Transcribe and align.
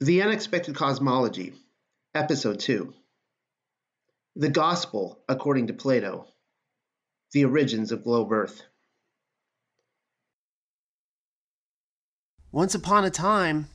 The 0.00 0.22
Unexpected 0.22 0.76
Cosmology, 0.76 1.54
Episode 2.14 2.60
2 2.60 2.94
The 4.36 4.48
Gospel 4.48 5.24
According 5.28 5.66
to 5.66 5.72
Plato, 5.72 6.28
The 7.32 7.44
Origins 7.44 7.90
of 7.90 8.04
Globe 8.04 8.30
Earth. 8.30 8.62
Once 12.52 12.76
upon 12.76 13.04
a 13.04 13.10
time, 13.10 13.70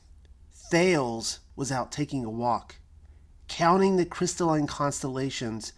Thales 0.70 1.40
was 1.56 1.70
out 1.70 1.92
taking 1.92 2.24
a 2.24 2.30
walk, 2.30 2.76
counting 3.46 3.98
the 3.98 4.06
crystalline 4.06 4.66
constellations 4.66 5.74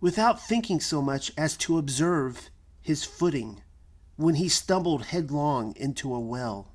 without 0.00 0.40
thinking 0.40 0.80
so 0.80 1.02
much 1.02 1.30
as 1.36 1.58
to 1.58 1.76
observe 1.76 2.48
his 2.80 3.04
footing 3.04 3.60
when 4.16 4.36
he 4.36 4.48
stumbled 4.48 5.04
headlong 5.04 5.76
into 5.76 6.14
a 6.14 6.20
well. 6.20 6.72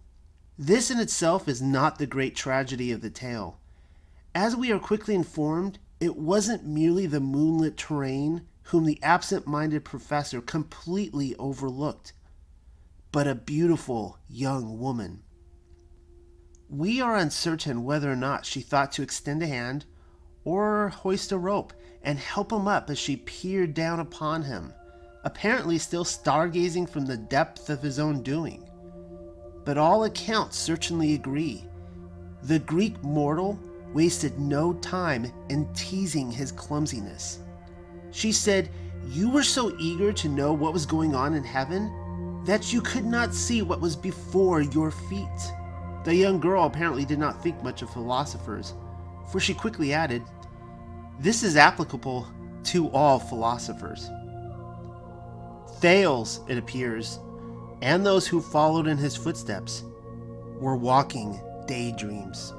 This 0.57 0.89
in 0.89 1.01
itself 1.01 1.49
is 1.49 1.61
not 1.61 1.97
the 1.97 2.07
great 2.07 2.33
tragedy 2.33 2.93
of 2.93 3.01
the 3.01 3.09
tale. 3.09 3.59
As 4.33 4.55
we 4.55 4.71
are 4.71 4.79
quickly 4.79 5.13
informed, 5.13 5.79
it 5.99 6.15
wasn't 6.15 6.65
merely 6.65 7.05
the 7.05 7.19
moonlit 7.19 7.75
terrain 7.75 8.47
whom 8.63 8.85
the 8.85 9.01
absent 9.03 9.45
minded 9.45 9.83
professor 9.83 10.39
completely 10.39 11.35
overlooked, 11.35 12.13
but 13.11 13.27
a 13.27 13.35
beautiful 13.35 14.17
young 14.29 14.79
woman. 14.79 15.23
We 16.69 17.01
are 17.01 17.17
uncertain 17.17 17.83
whether 17.83 18.09
or 18.09 18.15
not 18.15 18.45
she 18.45 18.61
thought 18.61 18.93
to 18.93 19.03
extend 19.03 19.43
a 19.43 19.47
hand 19.47 19.85
or 20.45 20.87
hoist 20.87 21.33
a 21.33 21.37
rope 21.37 21.73
and 22.01 22.17
help 22.17 22.53
him 22.53 22.65
up 22.65 22.89
as 22.89 22.97
she 22.97 23.17
peered 23.17 23.73
down 23.73 23.99
upon 23.99 24.43
him, 24.43 24.73
apparently 25.25 25.77
still 25.77 26.05
stargazing 26.05 26.87
from 26.87 27.07
the 27.07 27.17
depth 27.17 27.69
of 27.69 27.81
his 27.81 27.99
own 27.99 28.23
doing 28.23 28.69
but 29.65 29.77
all 29.77 30.03
accounts 30.03 30.57
certainly 30.57 31.15
agree. 31.15 31.65
The 32.43 32.59
Greek 32.59 33.01
mortal 33.03 33.59
wasted 33.93 34.39
no 34.39 34.73
time 34.73 35.31
in 35.49 35.67
teasing 35.73 36.31
his 36.31 36.51
clumsiness. 36.51 37.39
She 38.11 38.31
said, 38.31 38.69
You 39.07 39.31
were 39.31 39.43
so 39.43 39.75
eager 39.79 40.13
to 40.13 40.29
know 40.29 40.53
what 40.53 40.73
was 40.73 40.85
going 40.85 41.15
on 41.15 41.33
in 41.33 41.43
heaven 41.43 41.91
that 42.45 42.71
you 42.71 42.81
could 42.81 43.05
not 43.05 43.33
see 43.33 43.63
what 43.63 43.81
was 43.81 43.95
before 43.95 44.61
your 44.61 44.91
feet. 44.91 45.27
The 46.03 46.15
young 46.15 46.39
girl 46.39 46.65
apparently 46.65 47.03
did 47.03 47.17
not 47.17 47.41
think 47.41 47.61
much 47.63 47.81
of 47.81 47.89
philosophers, 47.89 48.75
for 49.31 49.39
she 49.39 49.55
quickly 49.55 49.91
added, 49.93 50.21
This 51.19 51.41
is 51.41 51.57
applicable 51.57 52.27
to 52.65 52.89
all 52.89 53.17
philosophers. 53.17 54.09
Thales, 55.79 56.41
it 56.47 56.57
appears, 56.59 57.19
and 57.81 58.05
those 58.05 58.27
who 58.27 58.41
followed 58.41 58.87
in 58.87 58.97
his 58.97 59.15
footsteps 59.15 59.83
were 60.59 60.75
walking 60.75 61.39
daydreams. 61.67 62.53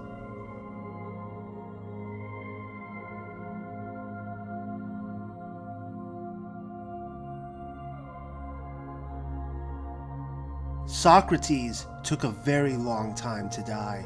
Socrates 10.86 11.86
took 12.04 12.24
a 12.24 12.30
very 12.30 12.76
long 12.76 13.14
time 13.14 13.50
to 13.50 13.60
die. 13.62 14.04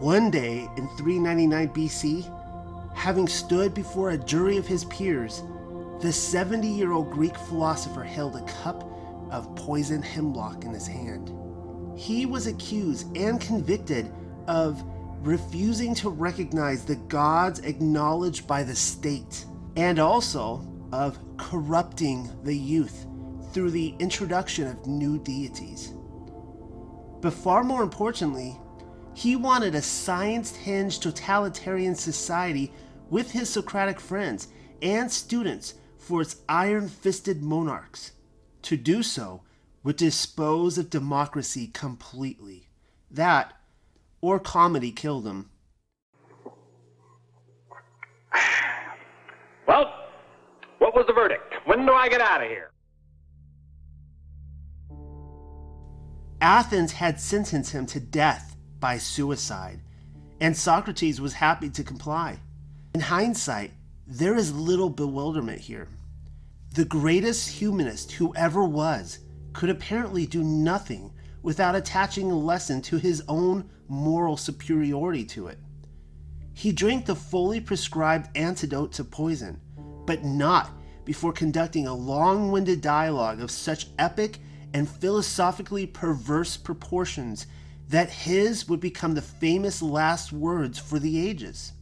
One 0.00 0.30
day 0.30 0.68
in 0.76 0.88
399 0.96 1.68
BC, 1.68 2.94
having 2.94 3.28
stood 3.28 3.74
before 3.74 4.10
a 4.10 4.18
jury 4.18 4.56
of 4.56 4.66
his 4.66 4.84
peers, 4.86 5.42
the 6.00 6.12
70 6.12 6.66
year 6.66 6.92
old 6.92 7.10
Greek 7.10 7.36
philosopher 7.36 8.02
held 8.02 8.36
a 8.36 8.42
cup 8.42 8.93
of 9.34 9.54
poisoned 9.56 10.04
hemlock 10.04 10.64
in 10.64 10.72
his 10.72 10.86
hand. 10.86 11.32
He 11.98 12.24
was 12.24 12.46
accused 12.46 13.14
and 13.16 13.40
convicted 13.40 14.10
of 14.46 14.82
refusing 15.22 15.94
to 15.96 16.08
recognize 16.08 16.84
the 16.84 16.96
gods 16.96 17.58
acknowledged 17.60 18.46
by 18.46 18.62
the 18.62 18.74
state, 18.74 19.44
and 19.76 19.98
also 19.98 20.64
of 20.92 21.18
corrupting 21.36 22.30
the 22.44 22.56
youth 22.56 23.06
through 23.52 23.72
the 23.72 23.94
introduction 23.98 24.68
of 24.68 24.86
new 24.86 25.18
deities. 25.18 25.94
But 27.20 27.32
far 27.32 27.64
more 27.64 27.82
importantly, 27.82 28.56
he 29.14 29.34
wanted 29.34 29.74
a 29.74 29.82
science 29.82 30.54
hinged 30.54 31.02
totalitarian 31.02 31.94
society 31.94 32.72
with 33.10 33.30
his 33.30 33.48
Socratic 33.48 33.98
friends 33.98 34.48
and 34.82 35.10
students 35.10 35.74
for 35.98 36.20
its 36.20 36.36
iron 36.48 36.88
fisted 36.88 37.42
monarchs. 37.42 38.12
To 38.64 38.78
do 38.78 39.02
so 39.02 39.42
would 39.82 39.96
dispose 39.96 40.78
of 40.78 40.88
democracy 40.88 41.66
completely. 41.66 42.70
That, 43.10 43.52
or 44.22 44.40
comedy, 44.40 44.90
killed 44.90 45.26
him. 45.26 45.50
Well, 49.66 49.90
what 50.78 50.94
was 50.94 51.06
the 51.06 51.14
verdict? 51.14 51.54
When 51.64 51.86
do 51.86 51.92
I 51.92 52.08
get 52.10 52.20
out 52.20 52.42
of 52.42 52.48
here? 52.48 52.70
Athens 56.42 56.92
had 56.92 57.18
sentenced 57.18 57.72
him 57.72 57.86
to 57.86 57.98
death 57.98 58.56
by 58.78 58.98
suicide, 58.98 59.80
and 60.40 60.54
Socrates 60.54 61.18
was 61.18 61.32
happy 61.32 61.70
to 61.70 61.82
comply. 61.82 62.38
In 62.94 63.00
hindsight, 63.00 63.72
there 64.06 64.34
is 64.34 64.54
little 64.54 64.90
bewilderment 64.90 65.60
here. 65.60 65.88
The 66.74 66.84
greatest 66.84 67.50
humanist 67.50 68.10
who 68.10 68.34
ever 68.34 68.64
was 68.64 69.20
could 69.52 69.70
apparently 69.70 70.26
do 70.26 70.42
nothing 70.42 71.12
without 71.40 71.76
attaching 71.76 72.32
a 72.32 72.36
lesson 72.36 72.82
to 72.82 72.96
his 72.96 73.22
own 73.28 73.70
moral 73.86 74.36
superiority 74.36 75.24
to 75.26 75.46
it. 75.46 75.60
He 76.52 76.72
drank 76.72 77.06
the 77.06 77.14
fully 77.14 77.60
prescribed 77.60 78.36
antidote 78.36 78.90
to 78.94 79.04
poison, 79.04 79.60
but 80.04 80.24
not 80.24 80.72
before 81.04 81.32
conducting 81.32 81.86
a 81.86 81.94
long 81.94 82.50
winded 82.50 82.80
dialogue 82.80 83.40
of 83.40 83.52
such 83.52 83.86
epic 83.96 84.40
and 84.72 84.88
philosophically 84.88 85.86
perverse 85.86 86.56
proportions 86.56 87.46
that 87.88 88.10
his 88.10 88.68
would 88.68 88.80
become 88.80 89.14
the 89.14 89.22
famous 89.22 89.80
last 89.80 90.32
words 90.32 90.80
for 90.80 90.98
the 90.98 91.24
ages. 91.24 91.72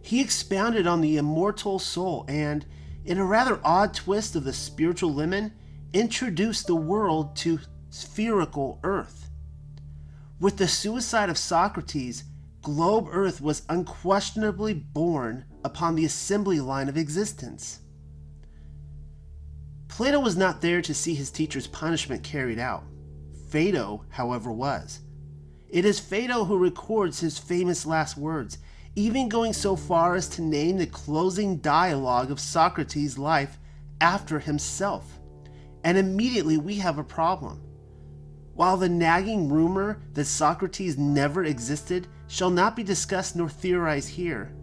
He 0.00 0.20
expounded 0.20 0.88
on 0.88 1.02
the 1.02 1.18
immortal 1.18 1.78
soul 1.78 2.24
and, 2.26 2.66
in 3.04 3.18
a 3.18 3.24
rather 3.24 3.60
odd 3.64 3.94
twist 3.94 4.36
of 4.36 4.44
the 4.44 4.52
spiritual 4.52 5.12
lemon, 5.12 5.52
introduced 5.92 6.66
the 6.66 6.76
world 6.76 7.36
to 7.36 7.58
spherical 7.90 8.78
Earth. 8.82 9.30
With 10.40 10.56
the 10.56 10.68
suicide 10.68 11.28
of 11.28 11.38
Socrates, 11.38 12.24
globe 12.62 13.08
Earth 13.10 13.40
was 13.40 13.62
unquestionably 13.68 14.74
born 14.74 15.44
upon 15.64 15.94
the 15.94 16.04
assembly 16.04 16.60
line 16.60 16.88
of 16.88 16.96
existence. 16.96 17.80
Plato 19.88 20.18
was 20.18 20.36
not 20.36 20.62
there 20.62 20.80
to 20.80 20.94
see 20.94 21.14
his 21.14 21.30
teacher's 21.30 21.66
punishment 21.66 22.22
carried 22.22 22.58
out. 22.58 22.84
Phaedo, 23.50 24.06
however, 24.08 24.50
was. 24.50 25.00
It 25.68 25.84
is 25.84 26.00
Phaedo 26.00 26.44
who 26.44 26.56
records 26.56 27.20
his 27.20 27.38
famous 27.38 27.84
last 27.84 28.16
words, 28.16 28.58
even 28.94 29.28
going 29.28 29.52
so 29.52 29.74
far 29.74 30.14
as 30.14 30.28
to 30.28 30.42
name 30.42 30.76
the 30.76 30.86
closing 30.86 31.56
dialogue 31.58 32.30
of 32.30 32.38
Socrates' 32.38 33.16
life 33.16 33.58
after 34.00 34.38
himself. 34.38 35.18
And 35.84 35.96
immediately 35.96 36.58
we 36.58 36.76
have 36.76 36.98
a 36.98 37.04
problem. 37.04 37.62
While 38.54 38.76
the 38.76 38.88
nagging 38.88 39.48
rumor 39.48 40.02
that 40.12 40.26
Socrates 40.26 40.98
never 40.98 41.44
existed 41.44 42.06
shall 42.28 42.50
not 42.50 42.76
be 42.76 42.82
discussed 42.82 43.34
nor 43.34 43.48
theorized 43.48 44.10
here, 44.10 44.54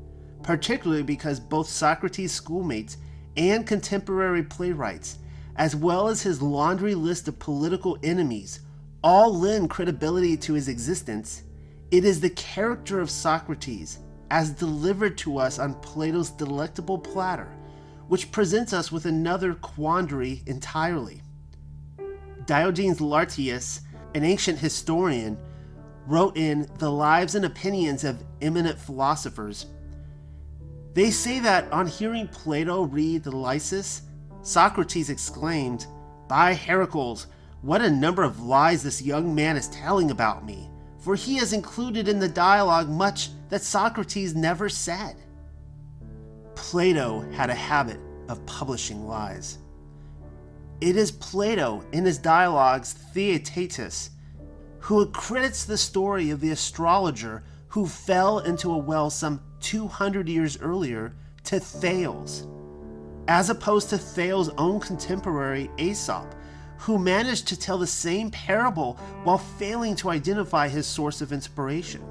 particularly 0.44 1.04
because 1.04 1.40
both 1.40 1.68
Socrates' 1.68 2.32
schoolmates 2.32 2.98
and 3.36 3.66
contemporary 3.66 4.44
playwrights, 4.44 5.18
as 5.56 5.76
well 5.76 6.08
as 6.08 6.22
his 6.22 6.42
laundry 6.42 6.94
list 6.94 7.28
of 7.28 7.40
political 7.40 7.98
enemies, 8.04 8.60
all 9.04 9.36
lend 9.36 9.72
credibility 9.72 10.38
to 10.38 10.54
his 10.54 10.68
existence, 10.68 11.44
it 11.90 12.06
is 12.06 12.22
the 12.22 12.30
character 12.30 13.00
of 13.00 13.10
Socrates 13.10 14.00
as 14.32 14.52
delivered 14.52 15.18
to 15.20 15.38
us 15.38 15.60
on 15.60 15.74
Plato's 15.76 16.30
delectable 16.30 16.98
platter, 16.98 17.50
which 18.08 18.32
presents 18.32 18.74
us 18.74 18.92
with 18.92 19.06
another 19.06 19.54
quandary 19.56 20.44
entirely. 20.46 21.22
Diogenes 22.46 23.00
Laertius, 23.00 23.82
an 24.16 24.24
ancient 24.24 24.60
historian, 24.60 25.38
wrote 26.08 26.36
in 26.36 26.68
The 26.80 26.90
Lives 26.90 27.36
and 27.36 27.46
Opinions 27.46 28.04
of 28.04 28.24
Eminent 28.42 28.80
Philosophers. 28.80 29.68
They 30.94 31.12
say 31.12 31.40
that 31.40 31.72
on 31.72 31.86
hearing 31.86 32.28
Plato 32.28 32.84
read 32.84 33.24
the 33.24 33.32
Lysis, 33.32 34.02
Socrates 34.42 35.10
exclaimed, 35.10 35.86
By 36.28 36.54
Heracles, 36.54 37.28
what 37.62 37.82
a 37.82 37.92
number 37.92 38.24
of 38.24 38.42
lies 38.42 38.82
this 38.82 39.02
young 39.02 39.36
man 39.36 39.56
is 39.56 39.68
telling 39.68 40.10
about 40.10 40.46
me! 40.46 40.70
For 41.00 41.16
he 41.16 41.38
has 41.38 41.54
included 41.54 42.08
in 42.08 42.20
the 42.20 42.28
dialogue 42.28 42.90
much 42.90 43.30
that 43.50 43.62
Socrates 43.62 44.36
never 44.36 44.70
said. 44.70 45.16
Plato 46.56 47.22
had 47.32 47.50
a 47.50 47.56
habit 47.56 48.00
of 48.28 48.46
publishing 48.46 49.08
lies. 49.08 49.58
It 50.82 50.96
is 50.96 51.12
Plato, 51.12 51.84
in 51.92 52.06
his 52.06 52.18
dialogues 52.18 52.94
Theaetetus, 52.94 54.12
who 54.80 55.02
accredits 55.02 55.66
the 55.66 55.78
story 55.78 56.30
of 56.30 56.40
the 56.40 56.52
astrologer 56.52 57.44
who 57.68 57.86
fell 57.86 58.40
into 58.40 58.72
a 58.72 58.78
well 58.78 59.10
some 59.10 59.42
200 59.62 60.28
years 60.28 60.60
earlier 60.60 61.14
to 61.44 61.60
Thales, 61.60 62.48
as 63.28 63.50
opposed 63.50 63.90
to 63.90 63.98
Thales' 63.98 64.50
own 64.58 64.80
contemporary 64.80 65.70
Aesop, 65.78 66.34
who 66.80 66.98
managed 66.98 67.48
to 67.48 67.60
tell 67.60 67.78
the 67.78 67.88
same 67.88 68.32
parable 68.32 68.94
while 69.24 69.38
failing 69.38 69.96
to 69.98 70.10
identify 70.10 70.68
his 70.68 70.88
source 70.88 71.22
of 71.22 71.34
inspiration. 71.34 72.02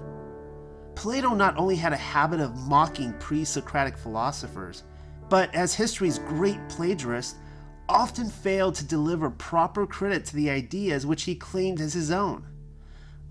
Plato 0.95 1.35
not 1.35 1.57
only 1.57 1.77
had 1.77 1.93
a 1.93 1.97
habit 1.97 2.39
of 2.39 2.57
mocking 2.69 3.15
pre 3.15 3.45
Socratic 3.45 3.97
philosophers, 3.97 4.85
but 5.29 5.55
as 5.55 5.75
history's 5.75 6.19
great 6.19 6.59
plagiarist, 6.69 7.37
often 7.89 8.29
failed 8.29 8.75
to 8.75 8.85
deliver 8.85 9.31
proper 9.31 9.87
credit 9.87 10.27
to 10.27 10.37
the 10.37 10.51
ideas 10.51 11.07
which 11.07 11.23
he 11.23 11.35
claimed 11.35 11.81
as 11.81 11.95
his 11.95 12.11
own. 12.11 12.45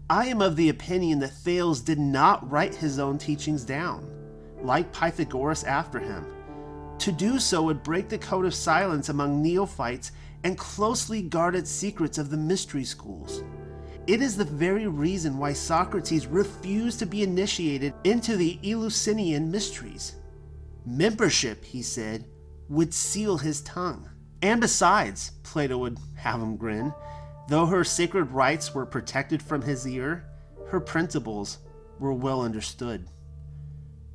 I 0.10 0.28
am 0.28 0.42
of 0.42 0.56
the 0.56 0.70
opinion 0.70 1.20
that 1.20 1.34
Thales 1.34 1.82
did 1.82 2.00
not 2.00 2.50
write 2.50 2.74
his 2.74 2.98
own 2.98 3.18
teachings 3.18 3.64
down, 3.64 4.10
like 4.62 4.94
Pythagoras 4.94 5.64
after 5.66 6.00
him. 6.00 6.26
To 7.00 7.12
do 7.12 7.38
so 7.40 7.62
would 7.64 7.84
break 7.84 8.10
the 8.10 8.18
code 8.18 8.46
of 8.46 8.56
silence 8.56 9.10
among 9.10 9.44
neophytes 9.44 10.12
and 10.44 10.58
closely 10.58 11.22
guarded 11.22 11.68
secrets 11.68 12.18
of 12.18 12.30
the 12.30 12.38
mystery 12.38 12.84
schools. 12.84 13.44
It 14.08 14.22
is 14.22 14.38
the 14.38 14.46
very 14.46 14.88
reason 14.88 15.38
why 15.38 15.54
Socrates 15.54 16.28
refused 16.28 17.00
to 17.00 17.06
be 17.06 17.24
initiated 17.24 17.94
into 18.06 18.38
the 18.38 18.58
Eleusinian 18.64 19.52
mysteries. 19.52 20.16
Membership, 20.86 21.66
he 21.66 21.82
said, 21.82 22.26
would 22.70 22.94
seal 22.94 23.38
his 23.38 23.62
tongue. 23.62 24.10
And 24.42 24.62
besides, 24.62 25.32
Plato 25.44 25.78
would 25.80 25.98
have 26.16 26.42
him 26.42 26.56
grin, 26.56 26.94
though 27.50 27.66
her 27.66 27.84
sacred 27.84 28.32
rites 28.32 28.74
were 28.74 28.86
protected 28.86 29.42
from 29.42 29.62
his 29.62 29.86
ear, 29.86 30.26
her 30.68 30.80
principles 30.80 31.58
were 32.00 32.14
well 32.14 32.42
understood. 32.42 33.10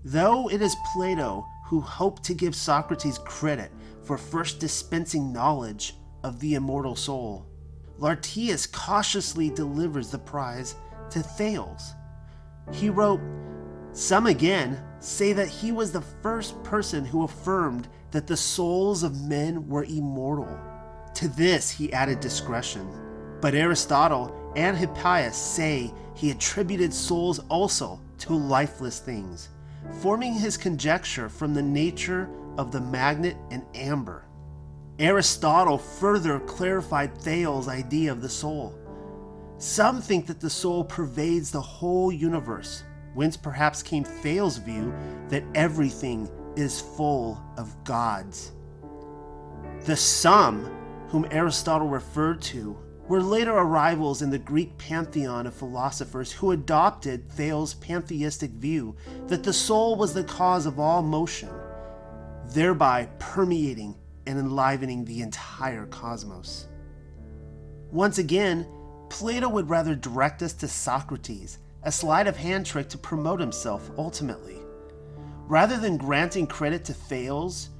Though 0.05 0.49
it 0.49 0.63
is 0.63 0.77
Plato 0.93 1.47
who 1.67 1.81
hoped 1.81 2.23
to 2.25 2.35
give 2.35 2.55
Socrates 2.55 3.19
credit 3.19 3.71
for 4.03 4.19
first 4.19 4.59
dispensing 4.59 5.33
knowledge 5.33 5.95
of 6.23 6.41
the 6.41 6.55
immortal 6.55 6.97
soul, 6.97 7.47
Laertius 7.99 8.67
cautiously 8.67 9.51
delivers 9.51 10.11
the 10.11 10.19
prize 10.19 10.75
to 11.11 11.23
Thales. 11.23 11.93
He 12.73 12.91
wrote, 12.91 13.21
Some 13.93 14.27
again 14.27 14.83
say 15.01 15.33
that 15.33 15.49
he 15.49 15.73
was 15.73 15.93
the 15.93 16.01
first 16.01 16.63
person 16.63 17.05
who 17.05 17.25
affirmed 17.25 17.89
that 18.11 18.27
the 18.27 18.37
souls 18.37 19.03
of 19.03 19.23
men 19.23 19.69
were 19.69 19.85
immortal. 19.85 20.59
To 21.15 21.29
this 21.29 21.71
he 21.71 21.93
added 21.93 22.21
discretion. 22.21 22.89
But 23.41 23.55
Aristotle 23.55 24.53
and 24.57 24.77
Hippias 24.77 25.35
say 25.35 25.93
he 26.15 26.31
attributed 26.31 26.93
souls 26.93 27.41
also 27.49 28.01
to 28.19 28.35
lifeless 28.35 29.01
things, 29.01 29.49
forming 30.01 30.35
his 30.35 30.57
conjecture 30.57 31.29
from 31.29 31.55
the 31.55 31.63
nature 31.63 32.29
of 32.57 32.71
the 32.71 32.81
magnet 32.81 33.37
and 33.51 33.65
amber. 33.75 34.25
Aristotle 35.03 35.79
further 35.79 36.39
clarified 36.39 37.19
Thales' 37.19 37.67
idea 37.67 38.13
of 38.13 38.23
the 38.23 38.29
soul. 38.29 38.73
Some 39.59 40.01
think 40.01 40.29
that 40.29 40.39
the 40.39 40.49
soul 40.49 40.85
pervades 40.85 41.51
the 41.51 41.61
whole 41.61 42.13
universe, 42.13 42.85
whence 43.13 43.37
perhaps 43.37 43.83
came 43.83 44.05
Thales' 44.05 44.59
view 44.59 44.95
that 45.29 45.43
everything 45.57 46.31
is 46.55 46.81
full 46.81 47.43
of 47.57 47.83
gods. 47.83 48.53
The 49.87 49.97
some, 49.97 50.71
whom 51.09 51.27
Aristotle 51.33 51.89
referred 51.89 52.41
to, 52.43 52.79
were 53.09 53.21
later 53.21 53.55
arrivals 53.55 54.23
in 54.23 54.31
the 54.31 54.39
Greek 54.39 54.79
pantheon 54.79 55.49
of 55.49 55.55
philosophers 55.55 56.31
who 56.31 56.53
adopted 56.53 57.29
Thales' 57.29 57.75
pantheistic 57.75 58.53
view 58.53 58.95
that 59.27 59.43
the 59.43 59.53
soul 59.53 59.97
was 59.97 60.15
the 60.15 60.23
cause 60.23 60.65
of 60.65 60.79
all 60.79 61.03
motion, 61.03 61.51
thereby 62.47 63.09
permeating 63.19 63.97
and 64.27 64.39
enlivening 64.39 65.05
the 65.05 65.23
entire 65.23 65.87
cosmos. 65.87 66.69
Once 67.91 68.19
again, 68.19 68.67
Plato 69.11 69.49
would 69.49 69.69
rather 69.69 69.95
direct 69.95 70.43
us 70.43 70.53
to 70.55 70.69
Socrates, 70.69 71.59
a 71.83 71.93
sleight 71.93 72.27
of 72.27 72.37
hand 72.37 72.65
trick 72.65 72.89
to 72.89 72.99
promote 72.99 73.41
himself 73.41 73.91
ultimately. 73.99 74.57
Rather 75.47 75.77
than 75.77 75.97
granting 75.99 76.47
credit 76.47 76.85
to 76.87 76.95
Thales, 76.95 77.71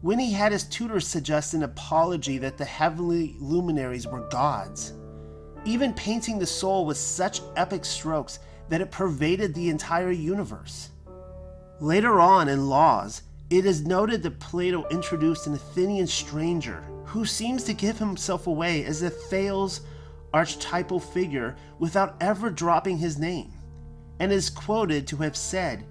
when 0.00 0.18
he 0.18 0.32
had 0.32 0.50
his 0.50 0.64
tutors 0.64 1.06
suggest 1.06 1.54
an 1.54 1.62
apology 1.62 2.38
that 2.38 2.58
the 2.58 2.64
heavenly 2.64 3.36
luminaries 3.38 4.08
were 4.08 4.28
gods, 4.28 4.94
even 5.64 5.94
painting 5.94 6.38
the 6.38 6.46
soul 6.46 6.84
with 6.84 6.96
such 6.96 7.40
epic 7.54 7.84
strokes 7.84 8.40
that 8.68 8.80
it 8.80 8.90
pervaded 8.90 9.54
the 9.54 9.68
entire 9.68 10.10
universe. 10.10 10.90
Later 11.78 12.20
on 12.20 12.48
in 12.48 12.68
Laws, 12.68 13.22
it 13.52 13.66
is 13.66 13.84
noted 13.84 14.22
that 14.22 14.40
Plato 14.40 14.88
introduced 14.88 15.46
an 15.46 15.52
Athenian 15.52 16.06
stranger 16.06 16.82
who 17.04 17.26
seems 17.26 17.62
to 17.64 17.74
give 17.74 17.98
himself 17.98 18.46
away 18.46 18.82
as 18.86 19.02
a 19.02 19.10
Thales 19.10 19.82
archetypal 20.32 20.98
figure 20.98 21.54
without 21.78 22.16
ever 22.22 22.48
dropping 22.48 22.96
his 22.96 23.18
name, 23.18 23.52
and 24.18 24.32
is 24.32 24.48
quoted 24.48 25.06
to 25.06 25.18
have 25.18 25.36
said, 25.36 25.84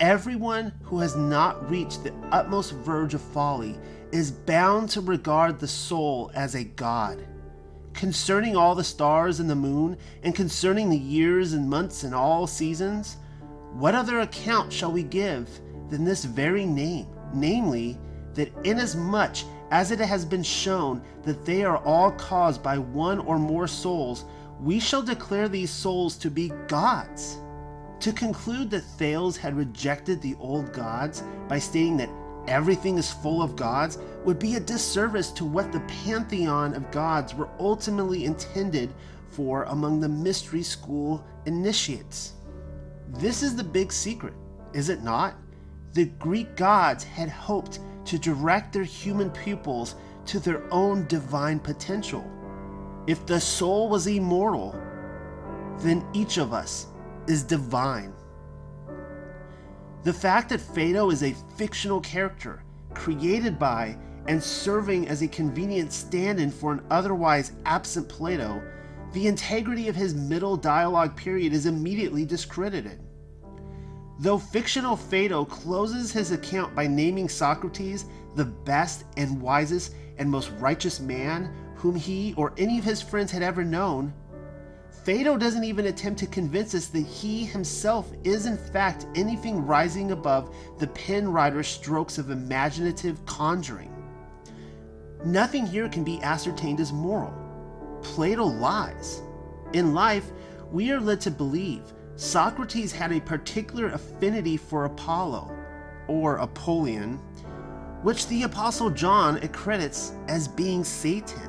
Everyone 0.00 0.72
who 0.82 0.98
has 0.98 1.14
not 1.14 1.70
reached 1.70 2.02
the 2.02 2.12
utmost 2.32 2.72
verge 2.72 3.14
of 3.14 3.20
folly 3.20 3.78
is 4.10 4.32
bound 4.32 4.90
to 4.90 5.00
regard 5.00 5.60
the 5.60 5.68
soul 5.68 6.32
as 6.34 6.56
a 6.56 6.64
god. 6.64 7.24
Concerning 7.94 8.56
all 8.56 8.74
the 8.74 8.82
stars 8.82 9.38
and 9.38 9.48
the 9.48 9.54
moon, 9.54 9.96
and 10.24 10.34
concerning 10.34 10.90
the 10.90 10.98
years 10.98 11.52
and 11.52 11.70
months 11.70 12.02
and 12.02 12.12
all 12.12 12.48
seasons, 12.48 13.18
what 13.74 13.94
other 13.94 14.18
account 14.18 14.72
shall 14.72 14.90
we 14.90 15.04
give 15.04 15.48
than 15.90 16.04
this 16.04 16.24
very 16.24 16.66
name, 16.66 17.06
namely, 17.34 17.98
that 18.34 18.52
inasmuch 18.64 19.38
as 19.70 19.90
it 19.90 19.98
has 19.98 20.24
been 20.24 20.42
shown 20.42 21.02
that 21.24 21.44
they 21.44 21.64
are 21.64 21.78
all 21.78 22.10
caused 22.12 22.62
by 22.62 22.78
one 22.78 23.18
or 23.20 23.38
more 23.38 23.66
souls, 23.66 24.24
we 24.60 24.80
shall 24.80 25.02
declare 25.02 25.48
these 25.48 25.70
souls 25.70 26.16
to 26.16 26.30
be 26.30 26.52
gods. 26.66 27.38
To 28.00 28.12
conclude 28.12 28.70
that 28.70 28.82
Thales 28.82 29.36
had 29.36 29.56
rejected 29.56 30.22
the 30.22 30.36
old 30.40 30.72
gods 30.72 31.22
by 31.48 31.58
stating 31.58 31.96
that 31.98 32.10
everything 32.46 32.96
is 32.96 33.12
full 33.12 33.42
of 33.42 33.56
gods 33.56 33.98
would 34.24 34.38
be 34.38 34.54
a 34.54 34.60
disservice 34.60 35.30
to 35.32 35.44
what 35.44 35.72
the 35.72 35.80
pantheon 36.04 36.74
of 36.74 36.90
gods 36.90 37.34
were 37.34 37.48
ultimately 37.58 38.24
intended 38.24 38.94
for 39.30 39.64
among 39.64 40.00
the 40.00 40.08
mystery 40.08 40.62
school 40.62 41.24
initiates. 41.44 42.32
This 43.08 43.42
is 43.42 43.54
the 43.54 43.64
big 43.64 43.92
secret, 43.92 44.34
is 44.72 44.88
it 44.88 45.02
not? 45.02 45.34
The 45.94 46.06
Greek 46.18 46.56
gods 46.56 47.04
had 47.04 47.28
hoped 47.28 47.80
to 48.04 48.18
direct 48.18 48.72
their 48.72 48.84
human 48.84 49.30
pupils 49.30 49.94
to 50.26 50.38
their 50.38 50.62
own 50.72 51.06
divine 51.06 51.58
potential. 51.58 52.24
If 53.06 53.24
the 53.26 53.40
soul 53.40 53.88
was 53.88 54.06
immortal, 54.06 54.80
then 55.78 56.06
each 56.12 56.36
of 56.36 56.52
us 56.52 56.86
is 57.26 57.42
divine. 57.42 58.12
The 60.04 60.12
fact 60.12 60.50
that 60.50 60.60
Phaedo 60.60 61.10
is 61.10 61.22
a 61.22 61.34
fictional 61.56 62.00
character 62.00 62.62
created 62.94 63.58
by 63.58 63.96
and 64.26 64.42
serving 64.42 65.08
as 65.08 65.22
a 65.22 65.28
convenient 65.28 65.92
stand 65.92 66.38
in 66.38 66.50
for 66.50 66.72
an 66.72 66.84
otherwise 66.90 67.52
absent 67.64 68.08
Plato, 68.08 68.62
the 69.12 69.26
integrity 69.26 69.88
of 69.88 69.96
his 69.96 70.14
middle 70.14 70.56
dialogue 70.56 71.16
period 71.16 71.52
is 71.52 71.66
immediately 71.66 72.26
discredited. 72.26 73.00
Though 74.18 74.38
fictional 74.38 74.96
Phaedo 74.96 75.44
closes 75.44 76.10
his 76.10 76.32
account 76.32 76.74
by 76.74 76.88
naming 76.88 77.28
Socrates 77.28 78.06
the 78.34 78.44
best 78.44 79.04
and 79.16 79.40
wisest 79.40 79.94
and 80.18 80.28
most 80.28 80.50
righteous 80.58 80.98
man 80.98 81.54
whom 81.76 81.94
he 81.94 82.34
or 82.36 82.52
any 82.58 82.78
of 82.78 82.84
his 82.84 83.00
friends 83.00 83.30
had 83.30 83.42
ever 83.42 83.62
known, 83.62 84.12
Phaedo 85.04 85.36
doesn't 85.36 85.62
even 85.62 85.86
attempt 85.86 86.18
to 86.20 86.26
convince 86.26 86.74
us 86.74 86.86
that 86.88 87.06
he 87.06 87.44
himself 87.44 88.10
is 88.24 88.46
in 88.46 88.58
fact 88.58 89.06
anything 89.14 89.64
rising 89.64 90.10
above 90.10 90.54
the 90.78 90.88
pen 90.88 91.30
writer's 91.30 91.68
strokes 91.68 92.18
of 92.18 92.30
imaginative 92.30 93.24
conjuring. 93.24 93.94
Nothing 95.24 95.64
here 95.64 95.88
can 95.88 96.02
be 96.02 96.20
ascertained 96.22 96.80
as 96.80 96.92
moral. 96.92 97.32
Plato 98.02 98.44
lies. 98.44 99.22
In 99.72 99.94
life, 99.94 100.30
we 100.72 100.90
are 100.90 101.00
led 101.00 101.20
to 101.22 101.30
believe 101.30 101.92
Socrates 102.18 102.90
had 102.90 103.12
a 103.12 103.20
particular 103.20 103.90
affinity 103.90 104.56
for 104.56 104.86
Apollo, 104.86 105.56
or 106.08 106.38
Apollyon, 106.38 107.14
which 108.02 108.26
the 108.26 108.42
Apostle 108.42 108.90
John 108.90 109.36
accredits 109.36 110.14
as 110.26 110.48
being 110.48 110.82
Satan. 110.82 111.48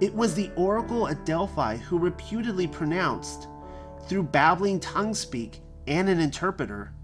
It 0.00 0.14
was 0.14 0.34
the 0.34 0.50
oracle 0.56 1.06
at 1.06 1.26
Delphi 1.26 1.76
who 1.76 1.98
reputedly 1.98 2.66
pronounced, 2.66 3.48
through 4.08 4.22
babbling 4.22 4.80
tongue 4.80 5.12
speak 5.12 5.60
and 5.86 6.08
an 6.08 6.18
interpreter, 6.18 6.94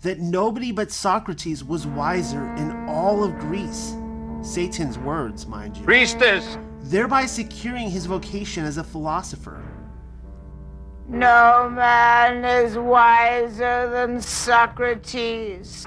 that 0.00 0.18
nobody 0.18 0.72
but 0.72 0.90
Socrates 0.90 1.62
was 1.62 1.86
wiser 1.86 2.50
in 2.54 2.88
all 2.88 3.22
of 3.22 3.38
Greece. 3.40 3.94
Satan's 4.40 4.98
words, 4.98 5.46
mind 5.46 5.76
you. 5.76 5.84
Priestess! 5.84 6.56
Thereby 6.84 7.26
securing 7.26 7.90
his 7.90 8.06
vocation 8.06 8.64
as 8.64 8.78
a 8.78 8.84
philosopher. 8.84 9.62
No 11.08 11.68
man 11.68 12.44
is 12.44 12.78
wiser 12.78 13.90
than 13.90 14.20
Socrates. 14.20 15.86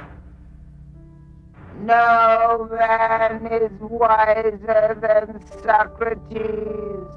No 1.81 2.69
man 2.71 3.47
is 3.47 3.71
wiser 3.79 4.97
than 5.01 5.41
Socrates. 5.63 7.07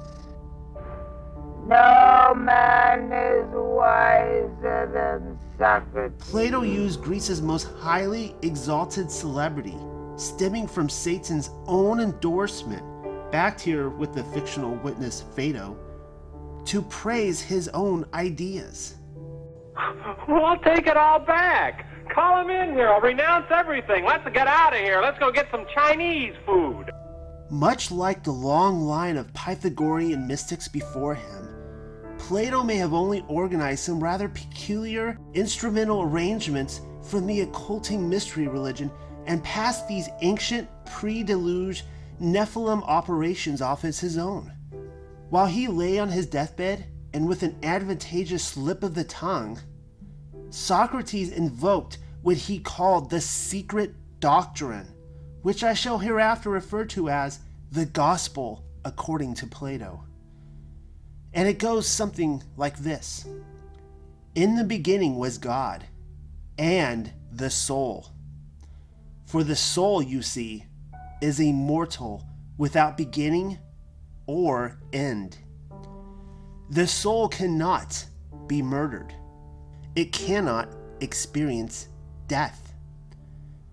No 1.67 2.33
man 2.35 3.11
is 3.11 3.47
wiser 3.53 4.89
than 4.91 5.37
Socrates. 5.57 6.29
Plato 6.29 6.61
used 6.61 7.01
Greece's 7.01 7.41
most 7.41 7.67
highly 7.79 8.35
exalted 8.41 9.11
celebrity, 9.11 9.77
stemming 10.15 10.67
from 10.67 10.89
Satan's 10.89 11.51
own 11.67 11.99
endorsement, 11.99 12.81
backed 13.31 13.61
here 13.61 13.89
with 13.89 14.13
the 14.13 14.23
fictional 14.23 14.75
witness 14.77 15.23
Phaedo, 15.35 15.77
to 16.69 16.83
praise 16.83 17.41
his 17.41 17.67
own 17.69 18.05
ideas. 18.13 18.95
Well, 20.27 20.45
I'll 20.45 20.59
take 20.59 20.85
it 20.85 20.97
all 20.97 21.17
back. 21.17 21.87
Call 22.13 22.41
him 22.41 22.51
in 22.51 22.73
here. 22.73 22.89
I'll 22.89 23.01
renounce 23.01 23.47
everything. 23.49 24.05
Let's 24.05 24.23
get 24.35 24.45
out 24.45 24.73
of 24.73 24.79
here. 24.79 25.01
Let's 25.01 25.17
go 25.17 25.31
get 25.31 25.47
some 25.49 25.65
Chinese 25.73 26.35
food. 26.45 26.91
Much 27.49 27.89
like 27.89 28.23
the 28.23 28.31
long 28.31 28.81
line 28.81 29.17
of 29.17 29.33
Pythagorean 29.33 30.27
mystics 30.27 30.67
before 30.67 31.15
him, 31.15 31.49
Plato 32.19 32.61
may 32.61 32.75
have 32.75 32.93
only 32.93 33.25
organized 33.27 33.83
some 33.83 34.03
rather 34.03 34.29
peculiar 34.29 35.17
instrumental 35.33 36.03
arrangements 36.03 36.81
from 37.01 37.25
the 37.25 37.41
occulting 37.41 38.07
mystery 38.07 38.47
religion 38.47 38.91
and 39.25 39.43
passed 39.43 39.87
these 39.87 40.09
ancient 40.21 40.69
pre 40.85 41.23
deluge 41.23 41.83
Nephilim 42.21 42.83
operations 42.83 43.59
off 43.59 43.85
as 43.85 43.99
his 43.99 44.19
own. 44.19 44.51
While 45.29 45.45
he 45.45 45.67
lay 45.67 45.99
on 45.99 46.09
his 46.09 46.25
deathbed 46.25 46.85
and 47.13 47.27
with 47.27 47.43
an 47.43 47.57
advantageous 47.63 48.43
slip 48.43 48.83
of 48.83 48.95
the 48.95 49.03
tongue, 49.03 49.59
Socrates 50.49 51.31
invoked 51.31 51.99
what 52.21 52.37
he 52.37 52.59
called 52.59 53.09
the 53.09 53.21
secret 53.21 53.93
doctrine, 54.19 54.87
which 55.43 55.63
I 55.63 55.73
shall 55.73 55.99
hereafter 55.99 56.49
refer 56.49 56.85
to 56.85 57.09
as 57.09 57.39
the 57.71 57.85
gospel 57.85 58.65
according 58.83 59.35
to 59.35 59.47
Plato. 59.47 60.03
And 61.33 61.47
it 61.47 61.59
goes 61.59 61.87
something 61.87 62.43
like 62.57 62.77
this 62.77 63.27
In 64.33 64.55
the 64.55 64.63
beginning 64.63 65.17
was 65.17 65.37
God, 65.37 65.85
and 66.57 67.13
the 67.31 67.51
soul. 67.51 68.07
For 69.27 69.43
the 69.43 69.55
soul, 69.55 70.01
you 70.01 70.23
see, 70.23 70.65
is 71.21 71.39
immortal 71.39 72.25
without 72.57 72.97
beginning 72.97 73.59
or 74.29 74.77
end. 74.93 75.39
The 76.69 76.85
soul 76.85 77.27
cannot 77.29 78.05
be 78.45 78.61
murdered, 78.61 79.11
it 79.95 80.11
cannot 80.11 80.69
experience 81.01 81.87
death. 82.27 82.75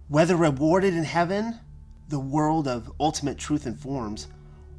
Whether 0.08 0.34
rewarded 0.34 0.94
in 0.94 1.04
heaven, 1.04 1.58
the 2.08 2.18
world 2.18 2.66
of 2.66 2.90
ultimate 2.98 3.36
truth 3.36 3.66
and 3.66 3.78
forms, 3.78 4.28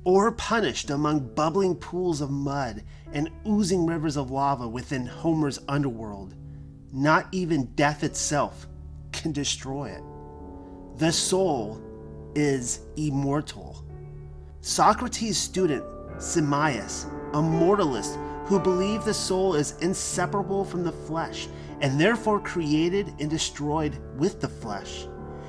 or 0.04 0.32
punished 0.32 0.90
among 0.90 1.36
bubbling 1.36 1.76
pools 1.76 2.22
of 2.22 2.32
mud 2.32 2.84
and 3.14 3.30
oozing 3.48 3.86
rivers 3.86 4.18
of 4.18 4.32
lava 4.32 4.68
within 4.68 5.06
Homer's 5.06 5.60
underworld, 5.68 6.34
not 6.92 7.28
even 7.32 7.66
death 7.76 8.04
itself 8.04 8.66
can 9.12 9.32
destroy 9.32 9.90
it. 9.90 10.02
The 10.98 11.12
soul 11.12 11.80
is 12.34 12.80
immortal. 12.96 13.87
Socrates' 14.68 15.38
student, 15.38 15.86
Simmias, 16.18 17.06
a 17.34 17.42
mortalist 17.42 18.20
who 18.48 18.60
believed 18.60 19.06
the 19.06 19.14
soul 19.14 19.56
is 19.56 19.78
inseparable 19.80 20.66
from 20.66 20.84
the 20.84 20.92
flesh 20.92 21.48
and 21.80 21.98
therefore 21.98 22.42
created 22.42 23.14
and 23.22 23.30
destroyed 23.30 23.98
with 24.18 24.42
the 24.42 24.50
flesh, 24.50 25.08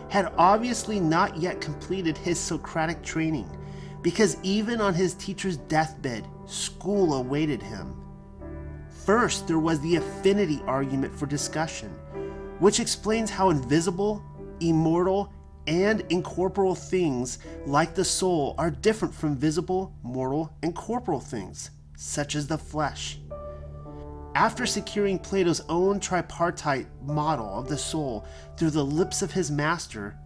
had 0.09 0.33
obviously 0.39 1.01
not 1.01 1.37
yet 1.37 1.61
completed 1.61 2.17
his 2.17 2.39
Socratic 2.39 3.03
training 3.03 3.51
because 4.03 4.37
even 4.45 4.81
on 4.81 4.95
his 4.95 5.15
teacher's 5.15 5.57
deathbed, 5.57 6.25
school 6.47 7.15
awaited 7.15 7.61
him. 7.61 8.01
First, 9.05 9.49
there 9.49 9.59
was 9.59 9.81
the 9.81 9.97
affinity 9.97 10.63
argument 10.65 11.13
for 11.13 11.27
discussion, 11.27 11.89
which 12.61 12.79
explains 12.79 13.31
how 13.31 13.51
invisible, 13.51 14.23
immortal, 14.61 15.33
and 15.69 16.03
incorporeal 16.09 16.75
things 16.75 17.39
like 17.67 17.95
the 17.95 18.05
soul 18.05 18.55
are 18.59 18.71
different 18.71 19.15
from 19.15 19.37
visible, 19.37 19.95
mortal, 20.03 20.51
and 20.63 20.75
corporeal 20.75 21.21
things, 21.21 21.71
such 21.95 22.35
as 22.35 22.47
the 22.47 22.57
flesh. 22.57 23.21
After 24.35 24.65
securing 24.65 25.19
Plato's 25.19 25.63
own 25.69 26.01
tripartite 26.01 26.87
model 27.05 27.59
of 27.59 27.69
the 27.69 27.77
soul 27.77 28.25
through 28.57 28.71
the 28.71 28.85
lips 28.85 29.21
of 29.21 29.33
his 29.33 29.51
master, 29.51 30.17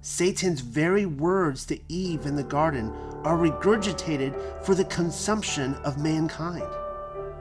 Satan's 0.00 0.60
very 0.60 1.06
words 1.06 1.66
to 1.66 1.78
Eve 1.92 2.24
in 2.24 2.34
the 2.34 2.42
garden 2.42 2.92
are 3.24 3.36
regurgitated 3.36 4.64
for 4.64 4.74
the 4.74 4.86
consumption 4.86 5.74
of 5.84 6.02
mankind. 6.02 6.66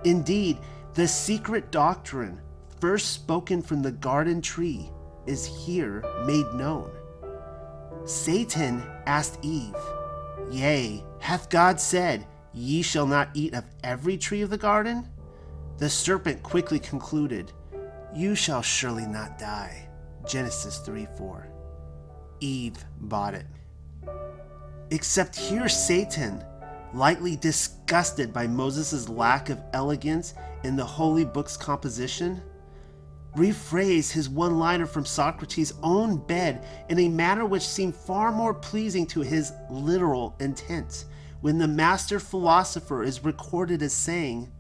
Indeed, 0.04 0.58
the 0.96 1.08
secret 1.08 1.72
doctrine, 1.72 2.42
first 2.80 3.14
spoken 3.14 3.62
from 3.62 3.82
the 3.82 3.92
garden 3.92 4.42
tree, 4.42 4.90
is 5.28 5.46
here 5.46 6.04
made 6.26 6.52
known. 6.54 6.92
Satan 8.06 8.84
asked 9.06 9.40
Eve, 9.42 9.76
Yea, 10.50 11.04
hath 11.20 11.50
God 11.50 11.80
said, 11.80 12.26
Ye 12.54 12.82
shall 12.82 13.08
not 13.08 13.30
eat 13.34 13.54
of 13.54 13.64
every 13.84 14.18
tree 14.18 14.42
of 14.42 14.50
the 14.50 14.58
garden? 14.58 15.08
The 15.78 15.90
serpent 15.90 16.44
quickly 16.44 16.80
concluded, 16.80 17.52
You 18.14 18.36
shall 18.36 18.62
surely 18.62 19.06
not 19.06 19.40
die. 19.40 19.88
Genesis 20.28 20.80
3 20.80 21.08
4. 21.18 21.48
Eve 22.42 22.86
bought 23.02 23.34
it. 23.34 23.46
Except 24.90 25.36
here, 25.36 25.70
Satan, 25.70 26.44
lightly 26.94 27.36
disgusted 27.38 28.34
by 28.34 28.48
Moses' 28.48 29.08
lack 29.08 29.50
of 29.50 29.62
elegance 29.74 30.34
in 30.64 30.76
the 30.76 30.86
holy 30.86 31.24
book's 31.24 31.56
composition, 31.56 32.42
rephrased 33.36 34.12
his 34.12 34.30
one 34.30 34.60
liner 34.60 34.86
from 34.86 35.06
Socrates' 35.06 35.74
own 35.82 36.18
bed 36.18 36.66
in 36.90 37.00
a 37.00 37.10
manner 37.10 37.46
which 37.46 37.68
seemed 37.68 37.96
far 37.96 38.32
more 38.32 38.54
pleasing 38.54 39.06
to 39.08 39.22
his 39.22 39.54
literal 39.70 40.36
intent, 40.40 41.06
when 41.40 41.58
the 41.58 41.68
master 41.68 42.20
philosopher 42.20 43.04
is 43.04 43.24
recorded 43.24 43.82
as 43.82 43.94
saying, 43.94 44.52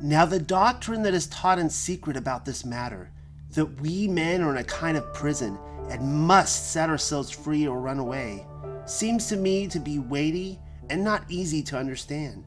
Now 0.00 0.26
the 0.26 0.38
doctrine 0.38 1.02
that 1.02 1.14
is 1.14 1.26
taught 1.28 1.58
in 1.58 1.70
secret 1.70 2.16
about 2.16 2.44
this 2.44 2.64
matter, 2.64 3.10
that 3.52 3.80
we 3.80 4.06
men 4.06 4.42
are 4.42 4.50
in 4.50 4.58
a 4.58 4.64
kind 4.64 4.96
of 4.96 5.14
prison 5.14 5.58
and 5.88 6.26
must 6.26 6.70
set 6.70 6.90
ourselves 6.90 7.30
free 7.30 7.66
or 7.66 7.80
run 7.80 7.98
away, 7.98 8.46
seems 8.84 9.26
to 9.28 9.36
me 9.36 9.66
to 9.68 9.78
be 9.78 9.98
weighty 9.98 10.58
and 10.90 11.02
not 11.02 11.24
easy 11.28 11.62
to 11.62 11.78
understand. 11.78 12.44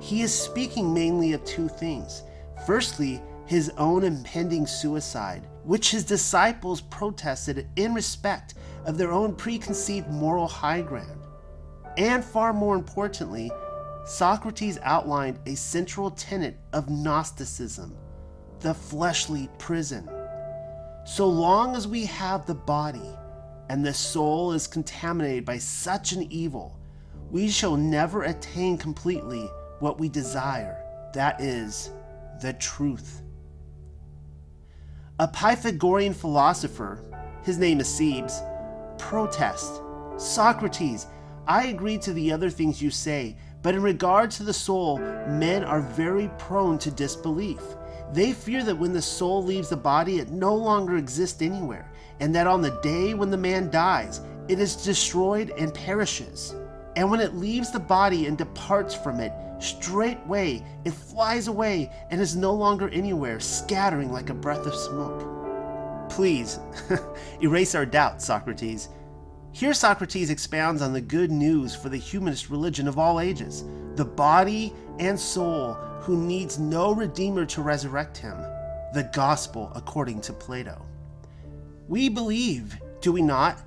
He 0.00 0.22
is 0.22 0.34
speaking 0.34 0.92
mainly 0.92 1.32
of 1.32 1.44
two 1.44 1.68
things. 1.68 2.24
Firstly, 2.66 3.22
his 3.52 3.68
own 3.76 4.02
impending 4.02 4.66
suicide, 4.66 5.46
which 5.64 5.90
his 5.90 6.04
disciples 6.04 6.80
protested 6.80 7.68
in 7.76 7.92
respect 7.92 8.54
of 8.86 8.96
their 8.96 9.12
own 9.12 9.34
preconceived 9.34 10.08
moral 10.08 10.48
high 10.48 10.80
ground. 10.80 11.20
And 11.98 12.24
far 12.24 12.54
more 12.54 12.74
importantly, 12.74 13.52
Socrates 14.06 14.78
outlined 14.82 15.38
a 15.44 15.54
central 15.54 16.10
tenet 16.12 16.56
of 16.72 16.88
Gnosticism 16.88 17.94
the 18.60 18.72
fleshly 18.72 19.50
prison. 19.58 20.08
So 21.04 21.28
long 21.28 21.76
as 21.76 21.86
we 21.86 22.06
have 22.06 22.46
the 22.46 22.54
body 22.54 23.10
and 23.68 23.84
the 23.84 23.92
soul 23.92 24.52
is 24.52 24.66
contaminated 24.66 25.44
by 25.44 25.58
such 25.58 26.12
an 26.12 26.26
evil, 26.32 26.78
we 27.30 27.50
shall 27.50 27.76
never 27.76 28.22
attain 28.22 28.78
completely 28.78 29.42
what 29.80 30.00
we 30.00 30.08
desire 30.08 30.78
that 31.12 31.38
is, 31.38 31.90
the 32.40 32.54
truth. 32.54 33.20
A 35.18 35.28
Pythagorean 35.28 36.14
philosopher, 36.14 37.04
his 37.44 37.58
name 37.58 37.80
is 37.80 37.88
Cebes, 37.88 38.40
protests 38.96 39.80
Socrates, 40.16 41.06
I 41.46 41.66
agree 41.66 41.98
to 41.98 42.14
the 42.14 42.32
other 42.32 42.48
things 42.48 42.80
you 42.80 42.90
say, 42.90 43.36
but 43.60 43.74
in 43.74 43.82
regard 43.82 44.30
to 44.32 44.42
the 44.42 44.54
soul, 44.54 44.98
men 44.98 45.64
are 45.64 45.82
very 45.82 46.30
prone 46.38 46.78
to 46.78 46.90
disbelief. 46.90 47.60
They 48.12 48.32
fear 48.32 48.64
that 48.64 48.78
when 48.78 48.94
the 48.94 49.02
soul 49.02 49.44
leaves 49.44 49.68
the 49.68 49.76
body, 49.76 50.18
it 50.18 50.30
no 50.30 50.54
longer 50.54 50.96
exists 50.96 51.42
anywhere, 51.42 51.90
and 52.20 52.34
that 52.34 52.46
on 52.46 52.62
the 52.62 52.78
day 52.82 53.12
when 53.12 53.30
the 53.30 53.36
man 53.36 53.70
dies, 53.70 54.22
it 54.48 54.58
is 54.58 54.76
destroyed 54.76 55.52
and 55.58 55.74
perishes. 55.74 56.54
And 56.96 57.10
when 57.10 57.20
it 57.20 57.34
leaves 57.34 57.70
the 57.70 57.80
body 57.80 58.26
and 58.26 58.38
departs 58.38 58.94
from 58.94 59.20
it, 59.20 59.32
straightway 59.62 60.64
it 60.84 60.92
flies 60.92 61.48
away 61.48 61.90
and 62.10 62.20
is 62.20 62.36
no 62.36 62.52
longer 62.52 62.88
anywhere, 62.90 63.40
scattering 63.40 64.12
like 64.12 64.30
a 64.30 64.34
breath 64.34 64.66
of 64.66 64.74
smoke. 64.74 66.08
Please, 66.10 66.58
erase 67.42 67.74
our 67.74 67.86
doubts, 67.86 68.24
Socrates. 68.24 68.88
Here, 69.52 69.74
Socrates 69.74 70.30
expounds 70.30 70.82
on 70.82 70.92
the 70.92 71.00
good 71.00 71.30
news 71.30 71.74
for 71.74 71.88
the 71.88 71.96
humanist 71.96 72.50
religion 72.50 72.88
of 72.88 72.98
all 72.98 73.20
ages. 73.20 73.64
The 73.96 74.04
body 74.04 74.72
and 74.98 75.18
soul 75.18 75.74
who 76.00 76.16
needs 76.16 76.58
no 76.58 76.94
redeemer 76.94 77.46
to 77.46 77.62
resurrect 77.62 78.16
him, 78.16 78.36
the 78.92 79.08
gospel 79.14 79.70
according 79.74 80.20
to 80.22 80.32
Plato. 80.32 80.84
We 81.88 82.08
believe, 82.08 82.78
do 83.00 83.12
we 83.12 83.22
not, 83.22 83.60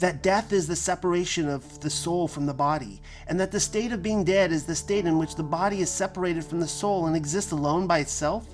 that 0.00 0.22
death 0.22 0.52
is 0.52 0.66
the 0.66 0.76
separation 0.76 1.48
of 1.48 1.80
the 1.80 1.90
soul 1.90 2.26
from 2.26 2.46
the 2.46 2.54
body, 2.54 3.00
and 3.26 3.38
that 3.38 3.52
the 3.52 3.60
state 3.60 3.92
of 3.92 4.02
being 4.02 4.24
dead 4.24 4.50
is 4.50 4.64
the 4.64 4.74
state 4.74 5.04
in 5.04 5.18
which 5.18 5.34
the 5.34 5.42
body 5.42 5.80
is 5.80 5.90
separated 5.90 6.42
from 6.42 6.58
the 6.58 6.66
soul 6.66 7.06
and 7.06 7.14
exists 7.14 7.52
alone 7.52 7.86
by 7.86 7.98
itself? 7.98 8.46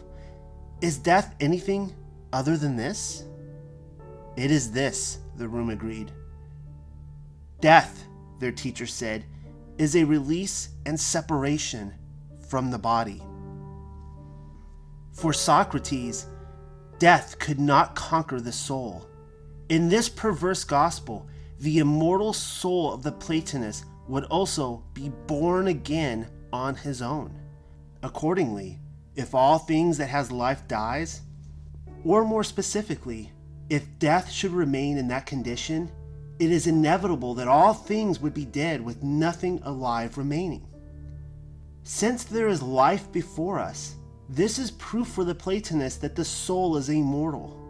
Is 0.81 0.99
death 0.99 1.35
anything 1.41 1.95
other 2.33 2.57
than 2.57 2.76
this? 2.76 3.25
It 4.37 4.50
is 4.50 4.73
this, 4.73 5.19
the 5.37 5.49
room 5.49 5.71
agreed. 5.71 6.11
Death, 7.61 8.05
their 8.41 8.53
teacher 8.53 8.87
said, 8.87 9.25
is 9.79 9.95
a 9.95 10.05
release 10.05 10.71
and 10.85 10.99
separation 10.99 11.95
from 12.49 12.71
the 12.71 12.79
body. 12.79 13.23
For 15.12 15.33
Socrates, 15.33 16.26
death 16.99 17.38
could 17.38 17.61
not 17.61 17.95
conquer 17.95 18.41
the 18.41 18.53
soul. 18.53 19.07
In 19.69 19.88
this 19.88 20.09
perverse 20.09 20.65
gospel, 20.65 21.29
the 21.66 21.80
immortal 21.80 22.32
soul 22.32 22.92
of 22.92 23.02
the 23.02 23.11
Platonist 23.11 23.87
would 24.06 24.23
also 24.26 24.85
be 24.94 25.08
born 25.26 25.66
again 25.66 26.28
on 26.52 26.76
his 26.76 27.02
own. 27.02 27.37
Accordingly, 28.04 28.78
if 29.16 29.35
all 29.35 29.58
things 29.58 29.99
that 29.99 30.06
has 30.06 30.30
life 30.30 30.68
dies, 30.68 31.23
or 32.04 32.25
more 32.25 32.44
specifically, 32.44 33.32
if 33.68 33.99
death 33.99 34.30
should 34.30 34.52
remain 34.52 34.96
in 34.96 35.08
that 35.08 35.26
condition, 35.26 35.90
it 36.38 36.52
is 36.52 36.68
inevitable 36.68 37.35
that 37.35 37.49
all 37.49 37.75
things 37.75 38.20
would 38.20 38.32
be 38.32 38.44
dead 38.44 38.80
with 38.80 39.02
nothing 39.02 39.58
alive 39.64 40.16
remaining. 40.16 40.68
Since 41.82 42.23
there 42.23 42.46
is 42.46 42.62
life 42.62 43.11
before 43.11 43.58
us, 43.58 43.96
this 44.28 44.61
is 44.61 44.70
proof 44.70 45.08
for 45.08 45.25
the 45.25 45.35
Platonist 45.35 46.00
that 46.02 46.14
the 46.14 46.25
soul 46.25 46.76
is 46.76 46.88
immortal. 46.90 47.65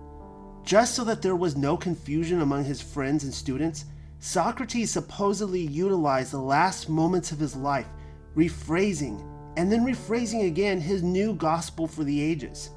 Just 0.66 0.96
so 0.96 1.04
that 1.04 1.22
there 1.22 1.36
was 1.36 1.56
no 1.56 1.76
confusion 1.76 2.40
among 2.42 2.64
his 2.64 2.82
friends 2.82 3.22
and 3.22 3.32
students, 3.32 3.84
Socrates 4.18 4.90
supposedly 4.90 5.60
utilized 5.60 6.32
the 6.32 6.40
last 6.40 6.88
moments 6.88 7.30
of 7.30 7.38
his 7.38 7.54
life, 7.54 7.86
rephrasing 8.34 9.22
and 9.56 9.70
then 9.70 9.86
rephrasing 9.86 10.48
again 10.48 10.80
his 10.80 11.04
new 11.04 11.34
gospel 11.34 11.86
for 11.86 12.02
the 12.02 12.20
ages, 12.20 12.70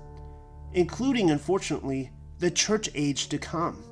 including, 0.74 1.32
unfortunately, 1.32 2.12
the 2.38 2.52
church 2.52 2.90
age 2.94 3.28
to 3.30 3.40
come, 3.40 3.84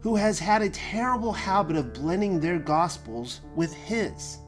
who 0.00 0.16
has 0.16 0.40
had 0.40 0.60
a 0.60 0.70
terrible 0.70 1.32
habit 1.32 1.76
of 1.76 1.94
blending 1.94 2.40
their 2.40 2.58
gospels 2.58 3.40
with 3.54 3.72
his. 3.72 4.38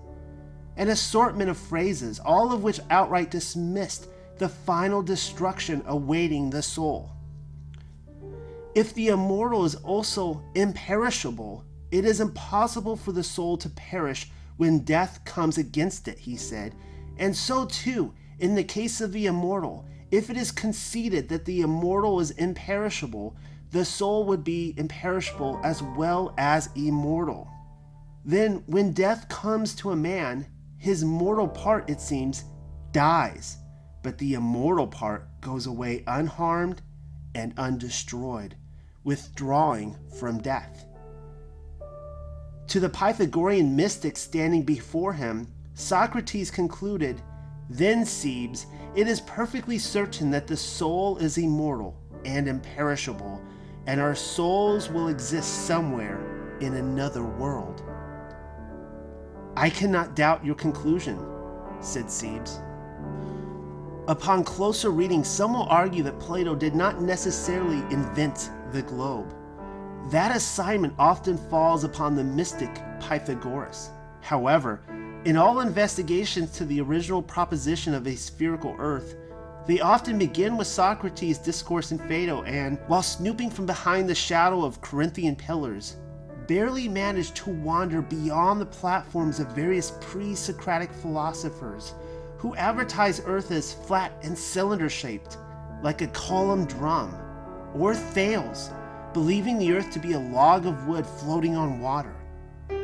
An 0.76 0.88
assortment 0.88 1.48
of 1.48 1.56
phrases, 1.56 2.18
all 2.18 2.52
of 2.52 2.64
which 2.64 2.80
outright 2.90 3.30
dismissed 3.30 4.08
the 4.38 4.48
final 4.48 5.00
destruction 5.00 5.80
awaiting 5.86 6.50
the 6.50 6.62
soul. 6.62 7.12
If 8.80 8.94
the 8.94 9.08
immortal 9.08 9.66
is 9.66 9.74
also 9.74 10.42
imperishable, 10.54 11.66
it 11.90 12.06
is 12.06 12.18
impossible 12.18 12.96
for 12.96 13.12
the 13.12 13.22
soul 13.22 13.58
to 13.58 13.68
perish 13.68 14.30
when 14.56 14.84
death 14.84 15.22
comes 15.26 15.58
against 15.58 16.08
it, 16.08 16.18
he 16.18 16.34
said. 16.34 16.74
And 17.18 17.36
so, 17.36 17.66
too, 17.66 18.14
in 18.38 18.54
the 18.54 18.64
case 18.64 19.02
of 19.02 19.12
the 19.12 19.26
immortal, 19.26 19.84
if 20.10 20.30
it 20.30 20.38
is 20.38 20.50
conceded 20.50 21.28
that 21.28 21.44
the 21.44 21.60
immortal 21.60 22.20
is 22.20 22.30
imperishable, 22.30 23.36
the 23.70 23.84
soul 23.84 24.24
would 24.24 24.44
be 24.44 24.72
imperishable 24.78 25.60
as 25.62 25.82
well 25.82 26.32
as 26.38 26.70
immortal. 26.74 27.50
Then, 28.24 28.62
when 28.64 28.92
death 28.92 29.28
comes 29.28 29.74
to 29.74 29.90
a 29.90 29.96
man, 29.96 30.46
his 30.78 31.04
mortal 31.04 31.48
part, 31.48 31.90
it 31.90 32.00
seems, 32.00 32.44
dies, 32.92 33.58
but 34.02 34.16
the 34.16 34.32
immortal 34.32 34.86
part 34.86 35.28
goes 35.42 35.66
away 35.66 36.02
unharmed 36.06 36.80
and 37.34 37.54
undestroyed 37.58 38.54
withdrawing 39.04 39.96
from 40.18 40.40
death. 40.40 40.86
To 42.68 42.80
the 42.80 42.88
Pythagorean 42.88 43.74
mystic 43.74 44.16
standing 44.16 44.62
before 44.62 45.12
him, 45.12 45.48
Socrates 45.74 46.50
concluded, 46.50 47.20
Then, 47.68 48.04
Cebes, 48.04 48.66
it 48.94 49.08
is 49.08 49.20
perfectly 49.22 49.78
certain 49.78 50.30
that 50.30 50.46
the 50.46 50.56
soul 50.56 51.18
is 51.18 51.38
immortal 51.38 52.00
and 52.24 52.46
imperishable, 52.46 53.42
and 53.86 54.00
our 54.00 54.14
souls 54.14 54.90
will 54.90 55.08
exist 55.08 55.66
somewhere 55.66 56.20
in 56.60 56.74
another 56.74 57.24
world. 57.24 57.82
I 59.56 59.70
cannot 59.70 60.14
doubt 60.14 60.44
your 60.44 60.54
conclusion, 60.54 61.18
said 61.80 62.10
Cebes. 62.10 62.60
Upon 64.06 64.44
closer 64.44 64.90
reading, 64.90 65.24
some 65.24 65.54
will 65.54 65.68
argue 65.68 66.02
that 66.04 66.18
Plato 66.18 66.54
did 66.54 66.74
not 66.74 67.02
necessarily 67.02 67.78
invent 67.92 68.50
the 68.72 68.82
globe. 68.82 69.34
That 70.10 70.34
assignment 70.34 70.94
often 70.98 71.36
falls 71.36 71.84
upon 71.84 72.16
the 72.16 72.24
mystic 72.24 72.74
Pythagoras. 73.00 73.90
However, 74.20 74.80
in 75.24 75.36
all 75.36 75.60
investigations 75.60 76.52
to 76.52 76.64
the 76.64 76.80
original 76.80 77.22
proposition 77.22 77.94
of 77.94 78.06
a 78.06 78.16
spherical 78.16 78.74
earth, 78.78 79.14
they 79.66 79.80
often 79.80 80.18
begin 80.18 80.56
with 80.56 80.66
Socrates' 80.66 81.38
discourse 81.38 81.92
in 81.92 81.98
Phaedo 81.98 82.42
and, 82.44 82.78
while 82.86 83.02
snooping 83.02 83.50
from 83.50 83.66
behind 83.66 84.08
the 84.08 84.14
shadow 84.14 84.64
of 84.64 84.80
Corinthian 84.80 85.36
pillars, 85.36 85.96
barely 86.46 86.88
manage 86.88 87.32
to 87.34 87.50
wander 87.50 88.02
beyond 88.02 88.60
the 88.60 88.66
platforms 88.66 89.38
of 89.38 89.54
various 89.54 89.92
pre 90.00 90.34
Socratic 90.34 90.90
philosophers 90.90 91.94
who 92.38 92.56
advertise 92.56 93.20
Earth 93.26 93.50
as 93.50 93.74
flat 93.74 94.12
and 94.22 94.36
cylinder 94.36 94.88
shaped, 94.88 95.36
like 95.82 96.00
a 96.00 96.08
column 96.08 96.64
drum 96.64 97.14
or 97.74 97.94
Thales, 97.94 98.70
believing 99.12 99.58
the 99.58 99.72
earth 99.72 99.90
to 99.92 99.98
be 99.98 100.12
a 100.12 100.18
log 100.18 100.66
of 100.66 100.86
wood 100.86 101.06
floating 101.06 101.56
on 101.56 101.80
water. 101.80 102.14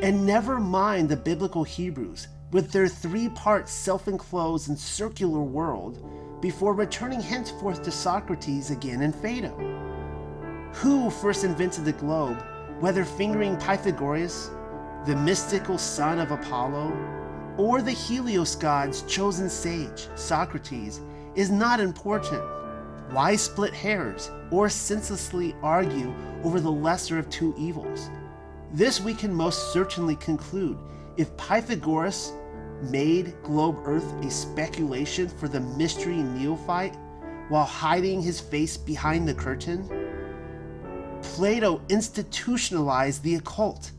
And 0.01 0.25
never 0.25 0.59
mind 0.59 1.09
the 1.09 1.17
biblical 1.17 1.63
Hebrews, 1.63 2.27
with 2.51 2.71
their 2.71 2.87
three 2.87 3.29
part 3.29 3.67
self 3.67 4.07
enclosed 4.07 4.69
and 4.69 4.77
circular 4.77 5.41
world, 5.41 6.03
before 6.41 6.73
returning 6.73 7.19
henceforth 7.19 7.81
to 7.83 7.91
Socrates 7.91 8.69
again 8.69 9.01
in 9.01 9.11
Phaedo. 9.11 9.55
Who 10.73 11.09
first 11.09 11.43
invented 11.43 11.85
the 11.85 11.93
globe, 11.93 12.37
whether 12.79 13.03
fingering 13.03 13.57
Pythagoras, 13.57 14.51
the 15.05 15.15
mystical 15.15 15.77
son 15.77 16.19
of 16.19 16.31
Apollo, 16.31 16.93
or 17.57 17.81
the 17.81 17.91
Helios 17.91 18.55
god's 18.55 19.01
chosen 19.03 19.49
sage, 19.49 20.07
Socrates, 20.15 21.01
is 21.35 21.49
not 21.49 21.79
important. 21.79 22.43
Why 23.11 23.37
split 23.37 23.73
hairs 23.73 24.29
or 24.51 24.69
senselessly 24.69 25.55
argue 25.63 26.13
over 26.43 26.59
the 26.59 26.71
lesser 26.71 27.17
of 27.17 27.29
two 27.29 27.55
evils? 27.57 28.09
This 28.73 28.99
we 28.99 29.13
can 29.13 29.33
most 29.33 29.71
certainly 29.71 30.17
conclude 30.17 30.77
if 31.15 31.35
Pythagoras 31.37 32.33
made 32.81 33.33
globe 33.43 33.79
Earth 33.85 34.11
a 34.23 34.29
speculation 34.29 35.29
for 35.29 35.47
the 35.47 35.61
mystery 35.61 36.17
neophyte 36.17 36.97
while 37.47 37.65
hiding 37.65 38.21
his 38.21 38.41
face 38.41 38.75
behind 38.75 39.27
the 39.27 39.33
curtain. 39.33 39.87
Plato 41.21 41.81
institutionalized 41.89 43.23
the 43.23 43.35
occult 43.35 43.91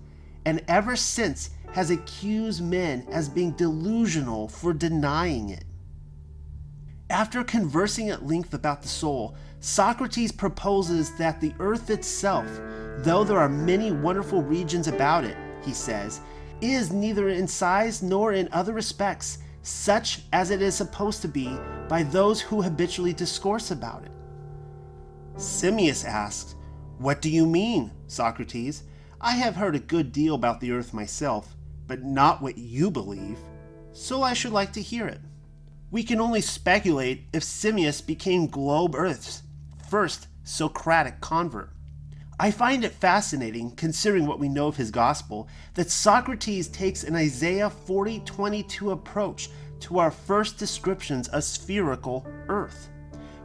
and 0.45 0.63
ever 0.69 0.97
since 0.97 1.51
has 1.73 1.91
accused 1.91 2.63
men 2.63 3.07
as 3.11 3.29
being 3.29 3.53
delusional 3.53 4.49
for 4.49 4.73
denying 4.73 5.49
it. 5.49 5.65
After 7.11 7.43
conversing 7.43 8.11
at 8.11 8.27
length 8.27 8.53
about 8.53 8.83
the 8.83 8.89
soul, 8.89 9.35
Socrates 9.61 10.31
proposes 10.31 11.17
that 11.17 11.41
the 11.41 11.55
earth 11.59 11.89
itself, 11.89 12.47
though 12.99 13.25
there 13.25 13.39
are 13.39 13.49
many 13.49 13.91
wonderful 13.93 14.43
regions 14.43 14.89
about 14.89 15.25
it, 15.25 15.37
he 15.65 15.73
says, 15.73 16.21
is 16.61 16.93
neither 16.93 17.31
in 17.31 17.49
size 17.49 18.03
nor 18.03 18.33
in 18.35 18.49
other 18.53 18.75
respects 18.75 19.39
such 19.63 20.23
as 20.33 20.51
it 20.51 20.61
is 20.61 20.75
supposed 20.75 21.23
to 21.23 21.29
be 21.29 21.57
by 21.89 22.03
those 22.03 22.41
who 22.41 22.61
habitually 22.61 23.13
discourse 23.15 23.71
about 23.71 24.05
it. 24.05 24.13
Simmias 25.37 26.05
asks, 26.05 26.57
What 26.99 27.23
do 27.23 27.31
you 27.31 27.47
mean, 27.47 27.91
Socrates? 28.07 28.83
I 29.21 29.33
have 29.33 29.57
heard 29.57 29.75
a 29.75 29.81
good 29.81 30.13
deal 30.13 30.35
about 30.35 30.61
the 30.61 30.73
earth 30.73 30.93
myself, 30.93 31.57
but 31.87 32.03
not 32.03 32.43
what 32.43 32.59
you 32.59 32.91
believe, 32.91 33.39
so 33.93 34.23
I 34.23 34.35
should 34.35 34.53
like 34.53 34.73
to 34.75 34.83
hear 34.83 35.07
it. 35.07 35.21
We 35.91 36.03
can 36.03 36.21
only 36.21 36.43
speculate 36.43 37.29
if 37.33 37.43
Simmias 37.43 38.07
became 38.07 38.47
Globe 38.47 38.95
Earth's 38.95 39.43
first 39.89 40.27
Socratic 40.45 41.23
convert. 41.23 41.71
I 42.39 42.51
find 42.51 42.85
it 42.85 42.93
fascinating, 42.93 43.71
considering 43.71 44.27
what 44.27 44.39
we 44.39 44.51
know 44.51 44.67
of 44.67 44.77
his 44.77 44.91
gospel, 44.91 45.49
that 45.75 45.91
Socrates 45.91 46.69
takes 46.69 47.05
an 47.05 47.17
Isaiah 47.17 47.71
40:22 47.71 48.91
approach 48.91 49.49
to 49.81 49.99
our 49.99 50.11
first 50.11 50.59
descriptions 50.59 51.27
of 51.29 51.43
spherical 51.43 52.27
earth, 52.49 52.91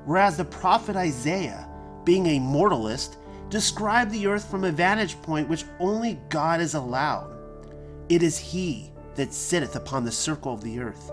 whereas 0.03 0.35
the 0.35 0.43
prophet 0.43 0.97
Isaiah, 0.97 1.65
being 2.03 2.25
a 2.25 2.39
mortalist, 2.39 3.15
described 3.49 4.11
the 4.11 4.27
earth 4.27 4.51
from 4.51 4.65
a 4.65 4.71
vantage 4.71 5.21
point 5.21 5.47
which 5.47 5.63
only 5.79 6.19
God 6.27 6.59
is 6.59 6.73
allowed. 6.73 7.31
It 8.09 8.21
is 8.21 8.37
he 8.37 8.91
that 9.15 9.33
sitteth 9.33 9.77
upon 9.77 10.03
the 10.03 10.11
circle 10.11 10.53
of 10.53 10.61
the 10.61 10.81
earth 10.81 11.09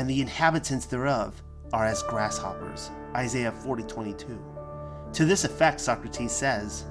and 0.00 0.08
the 0.08 0.22
inhabitants 0.22 0.86
thereof 0.86 1.42
are 1.74 1.84
as 1.84 2.02
grasshoppers. 2.04 2.90
Isaiah 3.14 3.52
40 3.52 3.82
22. 3.82 4.42
To 5.12 5.24
this 5.26 5.44
effect, 5.44 5.78
Socrates 5.78 6.32
says, 6.32 6.86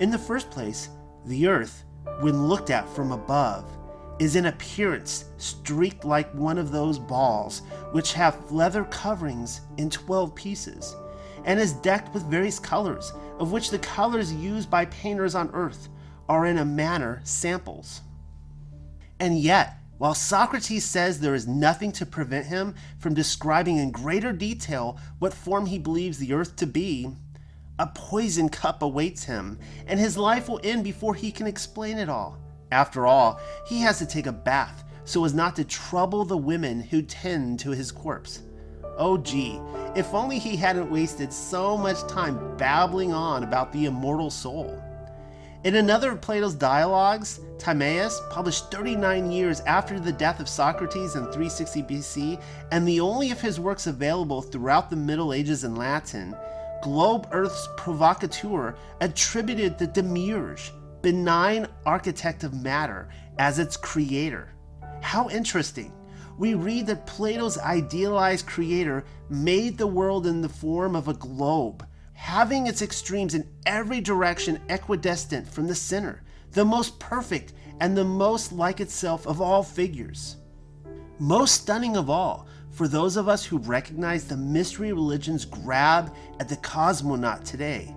In 0.00 0.10
the 0.10 0.18
first 0.18 0.50
place, 0.50 0.88
the 1.24 1.46
earth, 1.46 1.84
when 2.18 2.48
looked 2.48 2.70
at 2.70 2.88
from 2.88 3.12
above, 3.12 3.70
is 4.18 4.34
in 4.34 4.46
appearance 4.46 5.26
streaked 5.36 6.04
like 6.04 6.34
one 6.34 6.58
of 6.58 6.72
those 6.72 6.98
balls 6.98 7.62
which 7.92 8.12
have 8.14 8.50
leather 8.50 8.82
coverings 8.86 9.60
in 9.76 9.88
12 9.88 10.34
pieces, 10.34 10.96
and 11.44 11.60
is 11.60 11.74
decked 11.74 12.12
with 12.12 12.24
various 12.24 12.58
colors, 12.58 13.12
of 13.38 13.52
which 13.52 13.70
the 13.70 13.78
colors 13.78 14.32
used 14.32 14.68
by 14.68 14.84
painters 14.86 15.36
on 15.36 15.48
earth 15.54 15.88
are 16.28 16.44
in 16.46 16.58
a 16.58 16.64
manner 16.64 17.20
samples. 17.22 18.00
And 19.20 19.38
yet, 19.38 19.76
while 20.02 20.16
Socrates 20.16 20.84
says 20.84 21.20
there 21.20 21.36
is 21.36 21.46
nothing 21.46 21.92
to 21.92 22.04
prevent 22.04 22.46
him 22.46 22.74
from 22.98 23.14
describing 23.14 23.76
in 23.76 23.92
greater 23.92 24.32
detail 24.32 24.98
what 25.20 25.32
form 25.32 25.66
he 25.66 25.78
believes 25.78 26.18
the 26.18 26.32
earth 26.32 26.56
to 26.56 26.66
be, 26.66 27.08
a 27.78 27.86
poison 27.86 28.48
cup 28.48 28.82
awaits 28.82 29.22
him, 29.22 29.60
and 29.86 30.00
his 30.00 30.16
life 30.16 30.48
will 30.48 30.58
end 30.64 30.82
before 30.82 31.14
he 31.14 31.30
can 31.30 31.46
explain 31.46 31.98
it 31.98 32.08
all. 32.08 32.36
After 32.72 33.06
all, 33.06 33.40
he 33.64 33.80
has 33.82 33.98
to 34.00 34.04
take 34.04 34.26
a 34.26 34.32
bath 34.32 34.82
so 35.04 35.24
as 35.24 35.34
not 35.34 35.54
to 35.54 35.62
trouble 35.62 36.24
the 36.24 36.36
women 36.36 36.80
who 36.80 37.02
tend 37.02 37.60
to 37.60 37.70
his 37.70 37.92
corpse. 37.92 38.42
Oh, 38.98 39.18
gee, 39.18 39.60
if 39.94 40.12
only 40.14 40.40
he 40.40 40.56
hadn't 40.56 40.90
wasted 40.90 41.32
so 41.32 41.78
much 41.78 42.04
time 42.08 42.56
babbling 42.56 43.12
on 43.12 43.44
about 43.44 43.72
the 43.72 43.84
immortal 43.84 44.30
soul. 44.30 44.82
In 45.64 45.76
another 45.76 46.10
of 46.10 46.20
Plato's 46.20 46.56
dialogues, 46.56 47.38
Timaeus, 47.56 48.20
published 48.30 48.72
39 48.72 49.30
years 49.30 49.60
after 49.60 50.00
the 50.00 50.10
death 50.10 50.40
of 50.40 50.48
Socrates 50.48 51.14
in 51.14 51.22
360 51.26 51.82
BC, 51.84 52.42
and 52.72 52.86
the 52.86 52.98
only 52.98 53.30
of 53.30 53.40
his 53.40 53.60
works 53.60 53.86
available 53.86 54.42
throughout 54.42 54.90
the 54.90 54.96
Middle 54.96 55.32
Ages 55.32 55.62
in 55.62 55.76
Latin, 55.76 56.34
Globe 56.82 57.28
Earth's 57.30 57.68
provocateur 57.76 58.74
attributed 59.00 59.78
the 59.78 59.86
Demiurge, 59.86 60.72
benign 61.00 61.68
architect 61.86 62.42
of 62.42 62.60
matter, 62.60 63.08
as 63.38 63.60
its 63.60 63.76
creator. 63.76 64.48
How 65.00 65.28
interesting! 65.30 65.92
We 66.38 66.54
read 66.54 66.88
that 66.88 67.06
Plato's 67.06 67.56
idealized 67.56 68.48
creator 68.48 69.04
made 69.30 69.78
the 69.78 69.86
world 69.86 70.26
in 70.26 70.42
the 70.42 70.48
form 70.48 70.96
of 70.96 71.06
a 71.06 71.14
globe 71.14 71.86
having 72.22 72.68
its 72.68 72.82
extremes 72.82 73.34
in 73.34 73.44
every 73.66 74.00
direction 74.00 74.60
equidistant 74.68 75.44
from 75.46 75.66
the 75.66 75.74
center, 75.74 76.22
the 76.52 76.64
most 76.64 76.96
perfect 77.00 77.52
and 77.80 77.96
the 77.96 78.04
most 78.04 78.52
like 78.52 78.80
itself 78.80 79.26
of 79.26 79.40
all 79.40 79.60
figures. 79.60 80.36
Most 81.18 81.62
stunning 81.62 81.96
of 81.96 82.08
all, 82.08 82.46
for 82.70 82.86
those 82.86 83.16
of 83.16 83.28
us 83.28 83.44
who 83.44 83.58
recognize 83.58 84.24
the 84.24 84.36
mystery 84.36 84.92
religion's 84.92 85.44
grab 85.44 86.14
at 86.38 86.48
the 86.48 86.56
cosmonaut 86.58 87.42
today, 87.42 87.92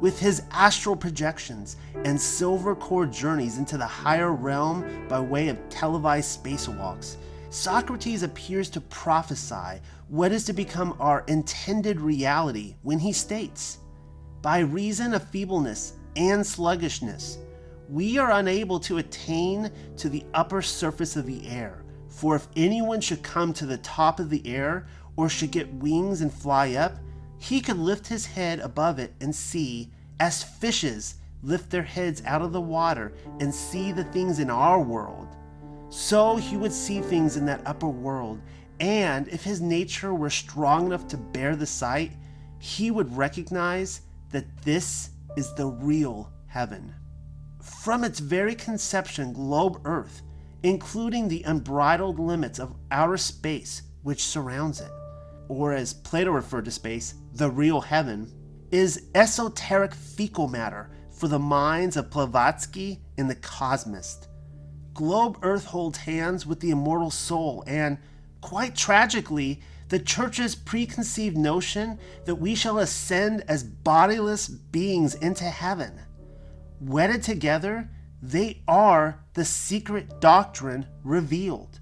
with 0.00 0.18
his 0.18 0.42
astral 0.52 0.96
projections 0.96 1.76
and 2.06 2.18
silver 2.18 2.74
cord 2.74 3.12
journeys 3.12 3.58
into 3.58 3.76
the 3.76 3.86
higher 3.86 4.32
realm 4.32 5.06
by 5.06 5.20
way 5.20 5.48
of 5.48 5.68
televised 5.68 6.42
spacewalks, 6.42 7.16
Socrates 7.50 8.22
appears 8.22 8.68
to 8.70 8.80
prophesy 8.80 9.80
what 10.08 10.32
is 10.32 10.44
to 10.44 10.52
become 10.52 10.96
our 11.00 11.24
intended 11.26 12.00
reality 12.00 12.76
when 12.82 12.98
he 12.98 13.12
states, 13.12 13.78
By 14.42 14.60
reason 14.60 15.14
of 15.14 15.28
feebleness 15.28 15.94
and 16.14 16.46
sluggishness, 16.46 17.38
we 17.88 18.18
are 18.18 18.32
unable 18.32 18.78
to 18.80 18.98
attain 18.98 19.70
to 19.96 20.08
the 20.08 20.24
upper 20.34 20.62
surface 20.62 21.16
of 21.16 21.26
the 21.26 21.48
air. 21.48 21.82
For 22.08 22.36
if 22.36 22.48
anyone 22.56 23.00
should 23.00 23.22
come 23.22 23.52
to 23.54 23.66
the 23.66 23.78
top 23.78 24.20
of 24.20 24.30
the 24.30 24.46
air, 24.46 24.86
or 25.16 25.28
should 25.28 25.50
get 25.50 25.72
wings 25.74 26.20
and 26.20 26.32
fly 26.32 26.74
up, 26.74 26.96
he 27.38 27.60
could 27.60 27.78
lift 27.78 28.06
his 28.06 28.26
head 28.26 28.60
above 28.60 28.98
it 28.98 29.12
and 29.20 29.34
see, 29.34 29.90
as 30.20 30.42
fishes 30.42 31.16
lift 31.42 31.70
their 31.70 31.82
heads 31.82 32.22
out 32.26 32.42
of 32.42 32.52
the 32.52 32.60
water 32.60 33.12
and 33.40 33.54
see 33.54 33.92
the 33.92 34.04
things 34.04 34.38
in 34.38 34.50
our 34.50 34.80
world 34.80 35.36
so 35.88 36.36
he 36.36 36.56
would 36.56 36.72
see 36.72 37.00
things 37.00 37.36
in 37.36 37.46
that 37.46 37.62
upper 37.64 37.88
world, 37.88 38.40
and 38.80 39.28
if 39.28 39.42
his 39.42 39.60
nature 39.60 40.14
were 40.14 40.30
strong 40.30 40.86
enough 40.86 41.08
to 41.08 41.16
bear 41.16 41.56
the 41.56 41.66
sight, 41.66 42.12
he 42.58 42.90
would 42.90 43.16
recognize 43.16 44.02
that 44.30 44.44
this 44.62 45.10
is 45.36 45.54
the 45.54 45.66
real 45.66 46.32
heaven. 46.46 46.94
From 47.82 48.04
its 48.04 48.18
very 48.18 48.54
conception, 48.54 49.32
globe 49.32 49.80
Earth, 49.84 50.22
including 50.62 51.28
the 51.28 51.42
unbridled 51.44 52.18
limits 52.18 52.58
of 52.58 52.74
outer 52.90 53.16
space 53.16 53.82
which 54.02 54.24
surrounds 54.24 54.80
it, 54.80 54.90
or 55.48 55.72
as 55.72 55.94
Plato 55.94 56.30
referred 56.30 56.64
to 56.64 56.70
space, 56.70 57.14
the 57.34 57.50
real 57.50 57.80
heaven, 57.80 58.32
is 58.70 59.06
esoteric 59.14 59.94
fecal 59.94 60.48
matter 60.48 60.90
for 61.10 61.28
the 61.28 61.38
minds 61.38 61.96
of 61.96 62.10
Blavatsky 62.10 63.00
and 63.16 63.30
the 63.30 63.34
cosmist 63.36 64.28
globe 64.96 65.38
Earth 65.42 65.66
holds 65.66 65.98
hands 65.98 66.46
with 66.46 66.60
the 66.60 66.70
immortal 66.70 67.10
soul, 67.10 67.62
and, 67.66 67.98
quite 68.46 68.76
tragically, 68.76 69.60
the 69.88 69.98
Church's 69.98 70.54
preconceived 70.54 71.36
notion 71.36 71.98
that 72.26 72.36
we 72.36 72.54
shall 72.54 72.78
ascend 72.78 73.42
as 73.48 73.64
bodiless 73.64 74.46
beings 74.46 75.16
into 75.16 75.42
heaven. 75.42 76.00
Wedded 76.80 77.24
together, 77.24 77.90
they 78.22 78.62
are 78.68 79.18
the 79.34 79.44
secret 79.44 80.20
doctrine 80.20 80.86
revealed. 81.02 81.80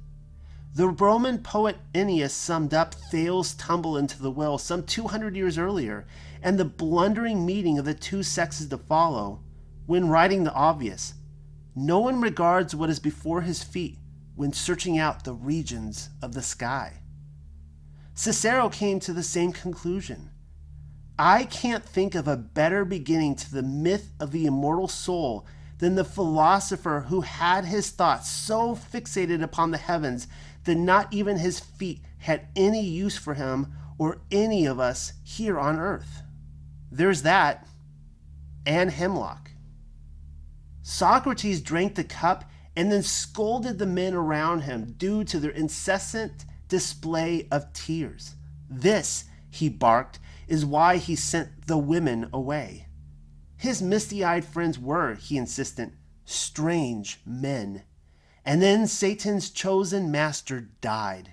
The 0.74 0.88
Roman 0.88 1.42
poet 1.42 1.77
Ennius 1.94 2.33
summed 2.33 2.72
up 2.72 2.94
Thales' 2.94 3.53
tumble 3.53 3.98
into 3.98 4.22
the 4.22 4.31
well 4.31 4.57
some 4.57 4.85
200 4.85 5.37
years 5.37 5.59
earlier 5.59 6.07
and 6.42 6.59
the 6.59 6.64
blundering 6.64 7.44
meeting 7.44 7.79
of 7.79 7.85
the 7.85 7.92
two 7.92 8.22
sexes 8.22 8.68
to 8.68 8.79
follow 8.79 9.42
when 9.85 10.09
writing 10.09 10.44
the 10.44 10.55
obvious 10.55 11.12
no 11.77 11.98
one 11.98 12.20
regards 12.20 12.74
what 12.74 12.88
is 12.88 13.00
before 13.00 13.42
his 13.42 13.62
feet 13.62 13.98
when 14.35 14.53
searching 14.53 14.99
out 14.99 15.25
the 15.25 15.33
regions 15.33 16.11
of 16.23 16.35
the 16.35 16.42
sky. 16.42 17.01
Cicero 18.14 18.68
came 18.68 19.01
to 19.01 19.12
the 19.12 19.23
same 19.23 19.53
conclusion. 19.53 20.31
I 21.18 21.44
can't 21.44 21.85
think 21.85 22.14
of 22.14 22.27
a 22.27 22.37
better 22.37 22.85
beginning 22.85 23.37
to 23.37 23.53
the 23.53 23.62
myth 23.62 24.11
of 24.18 24.33
the 24.33 24.47
immortal 24.47 24.88
soul 24.88 25.47
than 25.79 25.94
the 25.94 26.05
philosopher 26.05 27.07
who 27.09 27.20
had 27.20 27.64
his 27.64 27.90
thoughts 27.90 28.31
so 28.31 28.75
fixated 28.75 29.42
upon 29.42 29.70
the 29.70 29.79
heavens 29.79 30.27
that 30.64 30.77
not 30.77 31.12
even 31.12 31.38
his 31.38 31.61
feet 31.61 32.01
had 32.18 32.49
any 32.57 32.83
use 32.83 33.16
for 33.16 33.35
him 33.35 33.73
or 33.99 34.18
any 34.31 34.66
of 34.66 34.81
us 34.81 35.12
here 35.23 35.59
on 35.59 35.79
earth. 35.79 36.23
There's 36.90 37.23
that, 37.23 37.66
and 38.66 38.90
hemlock. 38.90 39.51
Socrates 40.83 41.61
drank 41.61 41.94
the 41.94 42.05
cup 42.05 42.44
and 42.77 42.91
then 42.91 43.03
scolded 43.03 43.79
the 43.79 43.87
men 43.87 44.15
around 44.15 44.63
him 44.63 44.95
due 44.99 45.25
to 45.25 45.39
their 45.39 45.51
incessant 45.51 46.45
display 46.69 47.47
of 47.51 47.73
tears. 47.73 48.35
This, 48.69 49.25
he 49.51 49.69
barked, 49.69 50.19
is 50.49 50.67
why 50.67 50.97
he 50.97 51.15
sent 51.15 51.67
the 51.67 51.79
women 51.79 52.29
away. 52.33 52.89
His 53.57 53.81
misty 53.81 54.25
eyed 54.25 54.45
friends 54.45 54.79
were, 54.79 55.15
he 55.15 55.37
insisted, 55.37 55.93
strange 56.25 57.21
men. 57.25 57.85
And 58.45 58.61
then 58.61 58.87
Satan's 58.87 59.51
chosen 59.51 60.11
master 60.11 60.61
died. 60.81 61.33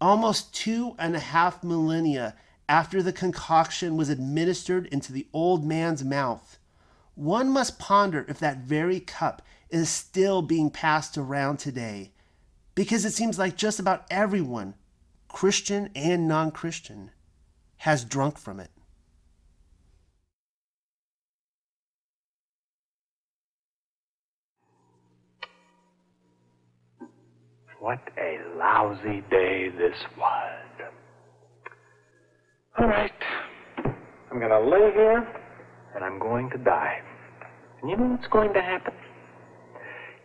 Almost 0.00 0.54
two 0.54 0.94
and 0.98 1.14
a 1.14 1.20
half 1.20 1.62
millennia 1.62 2.34
after 2.68 3.02
the 3.02 3.12
concoction 3.12 3.96
was 3.96 4.08
administered 4.08 4.86
into 4.86 5.12
the 5.12 5.28
old 5.32 5.64
man's 5.64 6.04
mouth. 6.04 6.59
One 7.20 7.50
must 7.50 7.78
ponder 7.78 8.24
if 8.28 8.38
that 8.38 8.60
very 8.60 8.98
cup 8.98 9.42
is 9.68 9.90
still 9.90 10.40
being 10.40 10.70
passed 10.70 11.18
around 11.18 11.58
today, 11.58 12.12
because 12.74 13.04
it 13.04 13.12
seems 13.12 13.38
like 13.38 13.58
just 13.58 13.78
about 13.78 14.06
everyone, 14.10 14.72
Christian 15.28 15.90
and 15.94 16.26
non 16.26 16.50
Christian, 16.50 17.10
has 17.76 18.06
drunk 18.06 18.38
from 18.38 18.58
it. 18.58 18.70
What 27.80 28.00
a 28.16 28.38
lousy 28.56 29.22
day 29.30 29.68
this 29.76 29.98
was. 30.16 30.90
All 32.78 32.86
right. 32.86 33.12
I'm 33.84 34.38
going 34.38 34.48
to 34.48 34.60
lay 34.60 34.90
here 34.94 35.28
and 35.94 36.02
I'm 36.02 36.18
going 36.18 36.48
to 36.48 36.56
die. 36.56 37.02
And 37.80 37.90
you 37.90 37.96
know 37.96 38.06
what's 38.06 38.26
going 38.28 38.52
to 38.52 38.62
happen? 38.62 38.92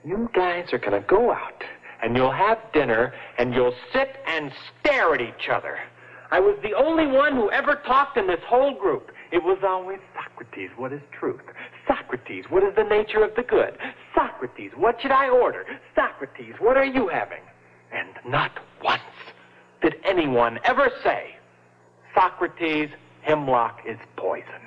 You 0.03 0.29
guys 0.35 0.71
are 0.73 0.77
going 0.77 1.01
to 1.01 1.07
go 1.07 1.31
out 1.31 1.63
and 2.03 2.15
you'll 2.15 2.31
have 2.31 2.59
dinner 2.73 3.13
and 3.37 3.53
you'll 3.53 3.75
sit 3.93 4.17
and 4.27 4.51
stare 4.79 5.15
at 5.15 5.21
each 5.21 5.49
other. 5.51 5.77
I 6.31 6.39
was 6.39 6.57
the 6.61 6.73
only 6.73 7.07
one 7.07 7.35
who 7.35 7.49
ever 7.51 7.81
talked 7.85 8.17
in 8.17 8.27
this 8.27 8.41
whole 8.45 8.77
group. 8.77 9.11
It 9.31 9.43
was 9.43 9.59
always 9.65 9.99
Socrates, 10.13 10.69
what 10.75 10.91
is 10.91 11.01
truth? 11.17 11.41
Socrates, 11.87 12.45
what 12.49 12.63
is 12.63 12.75
the 12.75 12.83
nature 12.83 13.23
of 13.23 13.35
the 13.35 13.43
good? 13.43 13.77
Socrates, 14.13 14.71
what 14.75 15.01
should 15.01 15.11
I 15.11 15.29
order? 15.29 15.65
Socrates, 15.95 16.55
what 16.59 16.77
are 16.77 16.85
you 16.85 17.07
having? 17.07 17.41
And 17.91 18.09
not 18.29 18.51
once 18.83 19.01
did 19.81 19.95
anyone 20.03 20.59
ever 20.63 20.89
say 21.03 21.35
Socrates' 22.13 22.89
hemlock 23.21 23.81
is 23.87 23.97
poison. 24.15 24.64